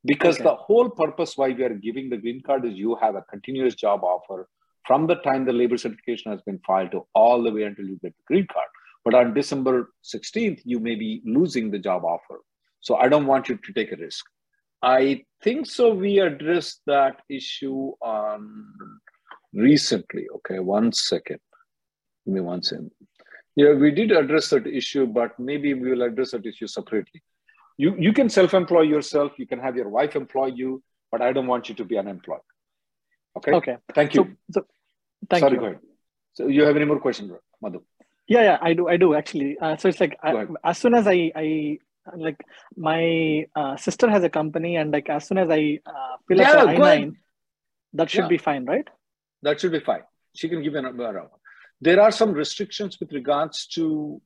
Because 0.05 0.35
Okay. 0.35 0.43
the 0.43 0.55
whole 0.55 0.89
purpose 0.89 1.35
why 1.37 1.49
we 1.49 1.63
are 1.63 1.73
giving 1.73 2.09
the 2.09 2.17
green 2.17 2.41
card 2.41 2.65
is 2.65 2.75
you 2.75 2.95
have 2.95 3.15
a 3.15 3.23
continuous 3.23 3.75
job 3.75 4.03
offer 4.03 4.47
from 4.85 5.07
the 5.07 5.15
time 5.15 5.43
the 5.43 5.53
labor 5.53 5.77
certification 5.77 6.31
has 6.31 6.41
been 6.43 6.59
filed 6.65 6.91
to 6.91 7.05
all 7.13 7.41
the 7.43 7.51
way 7.51 7.63
until 7.63 7.85
you 7.85 7.99
get 8.01 8.15
the 8.15 8.23
green 8.27 8.47
card. 8.51 8.67
But 9.03 9.15
on 9.15 9.33
December 9.33 9.91
16th, 10.03 10.61
you 10.65 10.79
may 10.79 10.95
be 10.95 11.21
losing 11.25 11.71
the 11.71 11.79
job 11.79 12.05
offer. 12.05 12.41
So 12.79 12.95
I 12.95 13.09
don't 13.09 13.25
want 13.25 13.49
you 13.49 13.57
to 13.57 13.73
take 13.73 13.91
a 13.91 13.95
risk. 13.97 14.25
I 14.81 15.25
think 15.43 15.65
so. 15.65 15.93
We 15.93 16.19
addressed 16.19 16.81
that 16.85 17.21
issue 17.29 17.93
on 18.01 18.65
recently. 19.53 20.27
Okay, 20.35 20.59
one 20.59 20.91
second. 20.91 21.39
Give 22.25 22.35
me 22.35 22.41
one 22.41 22.61
second. 22.61 22.91
Yeah, 23.61 23.73
we 23.83 23.89
did 23.99 24.11
address 24.11 24.49
that 24.51 24.67
issue, 24.67 25.05
but 25.07 25.37
maybe 25.39 25.73
we 25.73 25.89
will 25.91 26.03
address 26.03 26.31
that 26.31 26.45
issue 26.45 26.67
separately. 26.67 27.21
You 27.83 27.95
you 28.05 28.11
can 28.19 28.29
self-employ 28.35 28.83
yourself. 28.89 29.39
You 29.43 29.47
can 29.51 29.59
have 29.67 29.75
your 29.81 29.89
wife 29.95 30.15
employ 30.19 30.47
you, 30.61 30.83
but 31.11 31.23
I 31.27 31.31
don't 31.37 31.49
want 31.53 31.69
you 31.69 31.75
to 31.81 31.85
be 31.91 31.97
unemployed. 32.03 32.45
Okay. 33.39 33.53
Okay. 33.59 33.77
Thank 33.99 34.13
you. 34.17 34.23
So, 34.57 34.65
thank 35.31 35.41
Sorry, 35.45 35.55
you. 35.55 35.59
go 35.63 35.65
ahead. 35.71 35.79
So 36.33 36.47
you 36.57 36.63
have 36.67 36.75
any 36.81 36.85
more 36.91 36.99
questions, 36.99 37.31
Madhu? 37.61 37.81
Yeah, 38.35 38.43
yeah, 38.49 38.57
I 38.69 38.73
do. 38.73 38.87
I 38.93 38.97
do 38.97 39.09
actually. 39.15 39.57
Uh, 39.59 39.75
so 39.77 39.89
it's 39.89 39.99
like 40.05 40.17
I, 40.21 40.45
as 40.63 40.77
soon 40.77 40.93
as 40.93 41.07
I, 41.07 41.17
I 41.43 41.79
like 42.15 42.43
my 42.89 43.01
uh, 43.55 43.75
sister 43.77 44.09
has 44.15 44.23
a 44.23 44.29
company, 44.29 44.75
and 44.75 44.91
like 44.91 45.09
as 45.09 45.27
soon 45.27 45.39
as 45.45 45.49
I 45.49 45.79
uh, 45.95 46.13
fill 46.27 46.37
Yeah, 46.45 46.51
up 46.51 46.69
I 46.75 46.77
nine, 46.77 47.17
that 47.93 48.09
should 48.11 48.25
Yeah. 48.25 48.35
be 48.35 48.37
fine, 48.37 48.65
right? 48.65 48.87
That 49.41 49.59
should 49.59 49.71
be 49.71 49.79
fine. 49.79 50.03
She 50.35 50.49
can 50.49 50.61
give 50.61 50.75
an 50.75 50.85
around. 50.85 51.29
There 51.81 52.01
are 52.01 52.11
some 52.11 52.31
restrictions 52.31 52.99
with 52.99 53.11
regards 53.11 53.67
to 53.67 54.21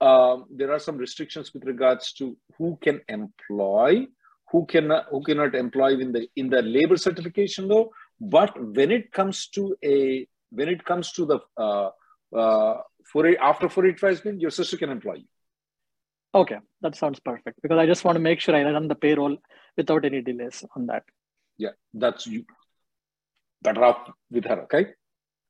um, 0.00 0.44
there 0.50 0.72
are 0.72 0.78
some 0.78 0.98
restrictions 0.98 1.52
with 1.54 1.64
regards 1.64 2.12
to 2.14 2.36
who 2.58 2.78
can 2.82 3.00
employ, 3.08 4.06
who 4.50 4.66
cannot 4.66 5.06
who 5.10 5.22
cannot 5.22 5.54
employ 5.54 5.94
in 5.98 6.12
the 6.12 6.28
in 6.36 6.50
the 6.50 6.62
labor 6.62 6.96
certification 6.96 7.68
though. 7.68 7.92
But 8.20 8.52
when 8.74 8.90
it 8.90 9.12
comes 9.12 9.48
to 9.48 9.76
a 9.84 10.26
when 10.50 10.68
it 10.68 10.84
comes 10.84 11.12
to 11.12 11.26
the 11.26 11.38
uh, 11.56 11.90
uh, 12.34 12.80
for 13.10 13.26
a, 13.26 13.36
after 13.36 13.68
485 13.68 14.10
has 14.10 14.20
been, 14.20 14.40
your 14.40 14.50
sister 14.50 14.76
can 14.76 14.90
employ 14.90 15.14
you. 15.14 15.28
Okay, 16.34 16.58
that 16.82 16.96
sounds 16.96 17.18
perfect 17.20 17.62
because 17.62 17.78
I 17.78 17.86
just 17.86 18.04
want 18.04 18.16
to 18.16 18.20
make 18.20 18.40
sure 18.40 18.54
I 18.54 18.62
run 18.62 18.88
the 18.88 18.94
payroll 18.94 19.38
without 19.76 20.04
any 20.04 20.20
delays 20.20 20.64
on 20.74 20.86
that. 20.86 21.04
Yeah, 21.56 21.70
that's 21.94 22.26
you. 22.26 22.44
Better 23.62 23.84
off 23.84 24.10
with 24.30 24.44
her, 24.44 24.62
okay? 24.64 24.88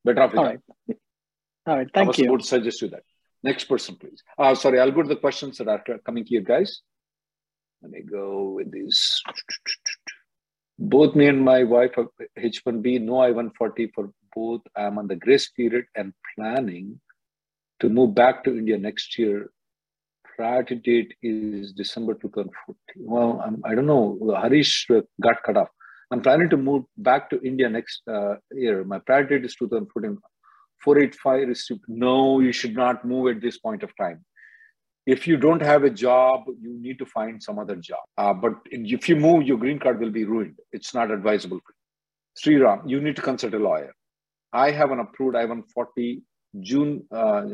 Better 0.04 0.22
off 0.22 0.30
with 0.30 0.38
All 0.38 0.44
her. 0.44 0.62
right. 0.88 0.96
All 1.66 1.76
right. 1.76 1.88
I 1.94 1.98
Thank 1.98 2.08
was 2.08 2.18
you. 2.18 2.28
about 2.28 2.40
to 2.42 2.46
suggest 2.46 2.82
you 2.82 2.88
that. 2.90 3.02
Next 3.42 3.64
person, 3.64 3.96
please. 3.96 4.22
Uh, 4.38 4.54
sorry, 4.54 4.80
I'll 4.80 4.92
go 4.92 5.02
to 5.02 5.08
the 5.08 5.16
questions 5.16 5.58
that 5.58 5.68
are 5.68 5.82
coming 6.04 6.24
here, 6.24 6.40
guys. 6.40 6.80
Let 7.82 7.90
me 7.90 8.02
go 8.02 8.50
with 8.50 8.72
these. 8.72 9.22
Both 10.78 11.14
me 11.14 11.26
and 11.26 11.42
my 11.42 11.62
wife 11.64 11.94
have 11.96 12.08
H1B, 12.38 13.00
no 13.02 13.20
I-140 13.20 13.90
for 13.94 14.10
both. 14.34 14.60
I'm 14.76 14.98
on 14.98 15.08
the 15.08 15.16
grace 15.16 15.48
period 15.50 15.86
and 15.94 16.12
planning 16.34 17.00
to 17.80 17.88
move 17.88 18.14
back 18.14 18.44
to 18.44 18.56
India 18.56 18.78
next 18.78 19.18
year. 19.18 19.50
Priority 20.36 20.74
date 20.76 21.14
is 21.22 21.72
December 21.72 22.14
2014. 22.14 22.76
Well, 22.96 23.42
I'm, 23.44 23.62
I 23.64 23.74
don't 23.74 23.86
know. 23.86 24.36
Harish 24.40 24.86
uh, 24.90 25.00
got 25.20 25.42
cut 25.42 25.56
off. 25.56 25.68
I'm 26.10 26.20
planning 26.20 26.50
to 26.50 26.56
move 26.56 26.84
back 26.98 27.30
to 27.30 27.40
India 27.42 27.68
next 27.68 28.02
uh, 28.06 28.36
year. 28.52 28.84
My 28.84 28.98
priority 28.98 29.36
date 29.36 29.46
is 29.46 29.56
2014. 29.56 30.18
485 30.84 31.50
is 31.50 31.70
no, 31.88 32.40
you 32.40 32.52
should 32.52 32.74
not 32.74 33.04
move 33.04 33.34
at 33.34 33.42
this 33.42 33.58
point 33.58 33.82
of 33.82 33.90
time. 33.96 34.24
If 35.06 35.26
you 35.26 35.36
don't 35.36 35.62
have 35.62 35.84
a 35.84 35.90
job, 35.90 36.44
you 36.60 36.80
need 36.80 36.98
to 36.98 37.06
find 37.06 37.40
some 37.42 37.58
other 37.58 37.76
job. 37.76 38.00
Uh, 38.18 38.34
but 38.34 38.54
if 38.66 39.08
you 39.08 39.16
move, 39.16 39.46
your 39.46 39.56
green 39.56 39.78
card 39.78 40.00
will 40.00 40.10
be 40.10 40.24
ruined. 40.24 40.56
It's 40.72 40.94
not 40.94 41.10
advisable. 41.10 41.60
Sri 42.36 42.56
Ram, 42.56 42.82
you 42.86 43.00
need 43.00 43.16
to 43.16 43.22
consult 43.22 43.54
a 43.54 43.58
lawyer. 43.58 43.94
I 44.52 44.70
have 44.70 44.90
an 44.90 45.00
approved 45.00 45.36
I-140 45.36 46.22
June 46.60 47.04
uh, 47.12 47.44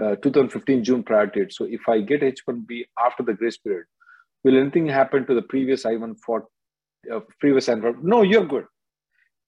uh, 0.00 0.16
2015 0.16 0.84
June 0.84 1.02
prior 1.02 1.26
date. 1.26 1.52
So 1.52 1.64
if 1.64 1.88
I 1.88 2.00
get 2.00 2.20
H1B 2.20 2.84
after 2.98 3.22
the 3.22 3.34
grace 3.34 3.56
period, 3.56 3.86
will 4.44 4.58
anything 4.58 4.86
happen 4.86 5.26
to 5.26 5.34
the 5.34 5.42
previous 5.42 5.84
I-140 5.84 6.42
uh, 7.12 7.20
previous 7.38 7.68
I-140? 7.68 8.02
No, 8.02 8.22
you're 8.22 8.46
good. 8.46 8.66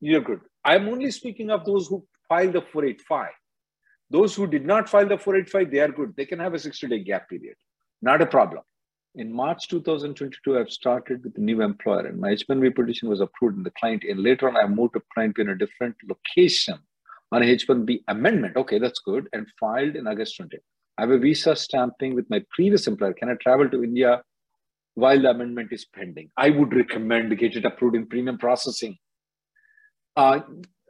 You're 0.00 0.20
good. 0.20 0.40
I'm 0.64 0.88
only 0.88 1.10
speaking 1.10 1.50
of 1.50 1.64
those 1.64 1.86
who 1.88 2.04
filed 2.32 2.54
the 2.54 2.62
485. 2.62 3.28
Those 4.10 4.34
who 4.34 4.46
did 4.46 4.64
not 4.64 4.88
file 4.88 5.08
the 5.08 5.18
485, 5.18 5.70
they 5.70 5.80
are 5.80 5.92
good. 5.98 6.14
They 6.16 6.24
can 6.24 6.38
have 6.38 6.54
a 6.54 6.58
60 6.58 6.86
day 6.86 7.00
gap 7.00 7.28
period. 7.28 7.56
Not 8.00 8.22
a 8.22 8.26
problem. 8.26 8.62
In 9.14 9.30
March 9.30 9.68
2022, 9.68 10.58
I've 10.58 10.70
started 10.70 11.22
with 11.24 11.36
a 11.36 11.40
new 11.40 11.60
employer 11.60 12.06
and 12.06 12.18
my 12.18 12.30
H1B 12.30 12.74
petition 12.74 13.10
was 13.10 13.20
approved 13.20 13.58
in 13.58 13.62
the 13.62 13.74
client. 13.78 14.04
And 14.08 14.20
later 14.20 14.48
on, 14.48 14.56
I 14.56 14.66
moved 14.66 14.94
to 14.94 15.02
client 15.12 15.38
in 15.38 15.50
a 15.50 15.58
different 15.62 15.96
location 16.12 16.78
on 17.30 17.42
a 17.42 17.46
H1B 17.46 18.04
amendment. 18.08 18.56
Okay, 18.56 18.78
that's 18.78 19.00
good. 19.00 19.28
And 19.34 19.46
filed 19.60 19.96
in 19.96 20.06
August 20.06 20.36
20. 20.38 20.56
I 20.96 21.02
have 21.02 21.10
a 21.10 21.18
visa 21.18 21.54
stamping 21.54 22.14
with 22.14 22.30
my 22.30 22.40
previous 22.50 22.86
employer. 22.86 23.12
Can 23.12 23.28
I 23.28 23.34
travel 23.34 23.68
to 23.68 23.84
India 23.84 24.22
while 24.94 25.20
the 25.20 25.30
amendment 25.30 25.72
is 25.72 25.84
pending? 25.84 26.30
I 26.38 26.48
would 26.48 26.74
recommend 26.74 27.38
get 27.38 27.56
it 27.56 27.66
approved 27.66 27.96
in 27.96 28.06
premium 28.06 28.38
processing. 28.38 28.96
Uh, 30.16 30.40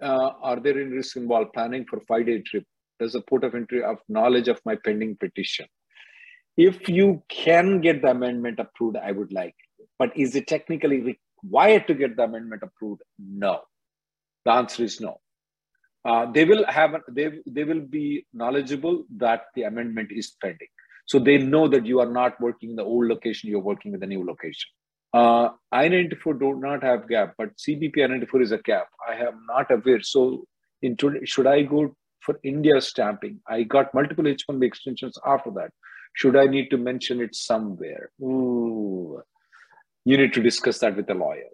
uh, 0.02 0.32
are 0.42 0.60
there 0.60 0.78
any 0.78 0.90
risks 0.90 1.16
involved 1.16 1.52
planning 1.52 1.84
for 1.88 2.00
five-day 2.08 2.42
trip? 2.42 2.64
There's 2.98 3.14
a 3.14 3.20
port 3.20 3.44
of 3.44 3.54
entry 3.54 3.82
of 3.82 3.98
knowledge 4.08 4.48
of 4.48 4.60
my 4.64 4.76
pending 4.76 5.16
petition? 5.16 5.66
If 6.56 6.88
you 6.88 7.22
can 7.28 7.80
get 7.80 8.02
the 8.02 8.10
amendment 8.10 8.58
approved, 8.58 8.96
I 8.96 9.12
would 9.12 9.32
like. 9.32 9.54
But 9.98 10.16
is 10.16 10.34
it 10.36 10.46
technically 10.46 11.16
required 11.42 11.86
to 11.86 11.94
get 11.94 12.16
the 12.16 12.24
amendment 12.24 12.62
approved? 12.62 13.02
No. 13.18 13.60
The 14.44 14.52
answer 14.52 14.84
is 14.84 15.00
no. 15.00 15.20
Uh, 16.04 16.30
they 16.32 16.44
will 16.44 16.64
have 16.66 16.96
they, 17.08 17.30
they 17.46 17.62
will 17.62 17.80
be 17.80 18.26
knowledgeable 18.32 19.04
that 19.16 19.44
the 19.54 19.62
amendment 19.62 20.10
is 20.10 20.32
pending 20.42 20.66
so 21.06 21.20
they 21.20 21.38
know 21.38 21.68
that 21.68 21.86
you 21.86 22.00
are 22.00 22.10
not 22.10 22.40
working 22.40 22.70
in 22.70 22.76
the 22.76 22.82
old 22.82 23.06
location 23.06 23.48
you're 23.48 23.60
working 23.60 23.92
with 23.92 24.00
the 24.00 24.06
new 24.06 24.26
location 24.26 24.68
uh, 25.12 25.48
i94 25.74 26.38
do 26.40 26.54
not 26.66 26.82
have 26.82 27.08
gap 27.08 27.34
but 27.38 27.56
cbp 27.56 27.96
i94 27.96 28.42
is 28.42 28.52
a 28.52 28.58
gap 28.58 28.88
i 29.08 29.14
am 29.14 29.44
not 29.46 29.70
aware 29.70 30.02
so 30.02 30.44
in 30.82 30.96
should 31.24 31.46
i 31.46 31.62
go 31.62 31.94
for 32.20 32.38
india 32.42 32.80
stamping 32.80 33.38
i 33.48 33.62
got 33.62 33.94
multiple 33.94 34.24
h1b 34.24 34.64
extensions 34.64 35.18
after 35.26 35.50
that 35.50 35.70
should 36.14 36.36
i 36.36 36.46
need 36.46 36.68
to 36.70 36.76
mention 36.76 37.20
it 37.20 37.34
somewhere 37.34 38.10
Ooh. 38.22 39.22
you 40.04 40.16
need 40.16 40.32
to 40.32 40.42
discuss 40.42 40.78
that 40.78 40.96
with 40.96 41.10
a 41.10 41.14
lawyer 41.14 41.52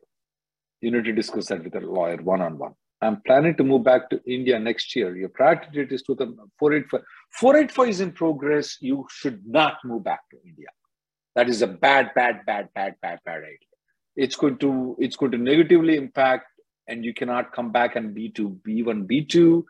you 0.80 0.90
need 0.90 1.04
to 1.04 1.12
discuss 1.12 1.48
that 1.48 1.64
with 1.64 1.74
a 1.74 1.80
lawyer 1.80 2.16
one 2.16 2.40
on 2.40 2.58
one 2.58 2.74
I'm 3.00 3.20
planning 3.22 3.56
to 3.56 3.64
move 3.64 3.84
back 3.84 4.10
to 4.10 4.20
India 4.26 4.58
next 4.58 4.96
year. 4.96 5.16
Your 5.16 5.28
priority 5.28 5.66
date 5.72 5.92
is 5.92 6.02
485. 6.06 7.00
485 7.38 7.88
is 7.88 8.00
in 8.00 8.12
progress. 8.12 8.76
You 8.80 9.06
should 9.08 9.46
not 9.46 9.76
move 9.84 10.02
back 10.02 10.20
to 10.30 10.36
India. 10.44 10.66
That 11.38 11.48
is 11.48 11.62
a 11.62 11.68
bad, 11.68 12.10
bad, 12.16 12.44
bad, 12.46 12.70
bad, 12.74 12.96
bad, 13.00 13.20
bad 13.24 13.36
idea. 13.36 13.74
It's 14.16 14.34
going 14.34 14.58
to 14.58 14.96
it's 14.98 15.14
going 15.14 15.30
to 15.30 15.38
negatively 15.38 15.96
impact, 15.96 16.46
and 16.88 17.04
you 17.04 17.14
cannot 17.14 17.52
come 17.52 17.70
back 17.70 17.94
and 17.94 18.12
B2, 18.16 18.58
B1, 18.66 19.06
B2. 19.06 19.62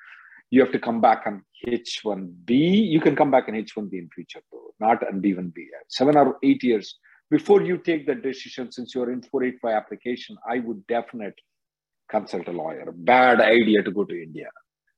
You 0.49 0.61
have 0.62 0.73
to 0.73 0.79
come 0.79 1.03
back 1.03 1.25
on 1.27 1.43
H1B. 1.66 2.49
You 2.95 3.03
can 3.03 3.14
come 3.14 3.31
back 3.31 3.49
on 3.49 3.55
H1B 3.55 3.93
in 3.93 4.09
future, 4.14 4.41
though, 4.51 4.71
not 4.81 5.07
on 5.07 5.21
B1B. 5.21 5.57
Seven 5.91 6.16
or 6.16 6.39
eight 6.43 6.64
years 6.64 6.97
before 7.31 7.61
you 7.61 7.77
take 7.77 8.07
that 8.07 8.23
decision, 8.23 8.73
since 8.73 8.95
you're 8.95 9.12
in 9.12 9.21
485 9.21 9.75
application, 9.75 10.39
I 10.49 10.61
would 10.61 10.87
definitely 10.87 11.45
consult 12.11 12.49
a 12.49 12.53
lawyer. 12.53 12.91
Bad 12.95 13.43
idea 13.43 13.83
to 13.83 13.91
go 13.91 14.05
to 14.05 14.23
India. 14.23 14.49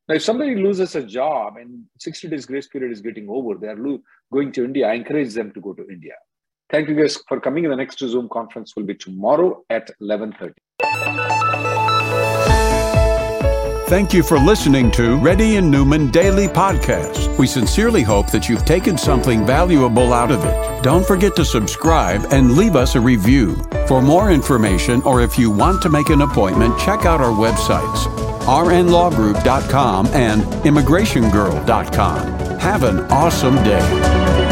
Now, 0.08 0.14
if 0.14 0.22
somebody 0.22 0.54
loses 0.54 0.94
a 0.94 1.02
job 1.02 1.56
and 1.56 1.86
60 1.98 2.28
days 2.28 2.46
grace 2.46 2.68
period 2.68 2.92
is 2.92 3.00
getting 3.00 3.28
over, 3.28 3.58
they 3.58 3.66
are 3.66 3.76
lo- 3.76 4.02
going 4.32 4.52
to 4.52 4.64
India. 4.64 4.86
I 4.86 4.92
encourage 4.92 5.34
them 5.34 5.50
to 5.54 5.60
go 5.60 5.72
to 5.72 5.84
India. 5.90 6.14
Thank 6.70 6.88
you 6.88 6.94
guys 6.94 7.18
for 7.28 7.40
coming. 7.40 7.68
The 7.68 7.76
next 7.76 7.98
Zoom 7.98 8.28
conference 8.28 8.76
will 8.76 8.84
be 8.84 8.94
tomorrow 8.94 9.64
at 9.70 9.90
11:30. 10.00 10.54
Thank 13.88 14.14
you 14.14 14.22
for 14.22 14.38
listening 14.38 14.92
to 14.92 15.16
Reddy 15.16 15.56
and 15.56 15.68
Newman 15.68 16.12
Daily 16.12 16.46
Podcast. 16.46 17.36
We 17.38 17.48
sincerely 17.48 18.02
hope 18.02 18.30
that 18.30 18.48
you've 18.48 18.64
taken 18.64 18.96
something 18.96 19.44
valuable 19.44 20.12
out 20.12 20.30
of 20.30 20.44
it. 20.44 20.82
Don't 20.84 21.04
forget 21.04 21.34
to 21.34 21.44
subscribe 21.44 22.24
and 22.30 22.56
leave 22.56 22.76
us 22.76 22.94
a 22.94 23.00
review. 23.00 23.56
For 23.88 24.00
more 24.00 24.30
information 24.30 25.02
or 25.02 25.22
if 25.22 25.36
you 25.36 25.50
want 25.50 25.82
to 25.82 25.88
make 25.88 26.08
an 26.08 26.22
appointment, 26.22 26.78
check 26.78 27.04
out 27.04 27.20
our 27.20 27.32
websites 27.32 28.06
rnlawgroup.com 28.50 30.06
and 30.08 30.42
immigrationgirl.com. 30.42 32.58
Have 32.58 32.84
an 32.84 33.00
awesome 33.10 33.56
day. 33.56 34.49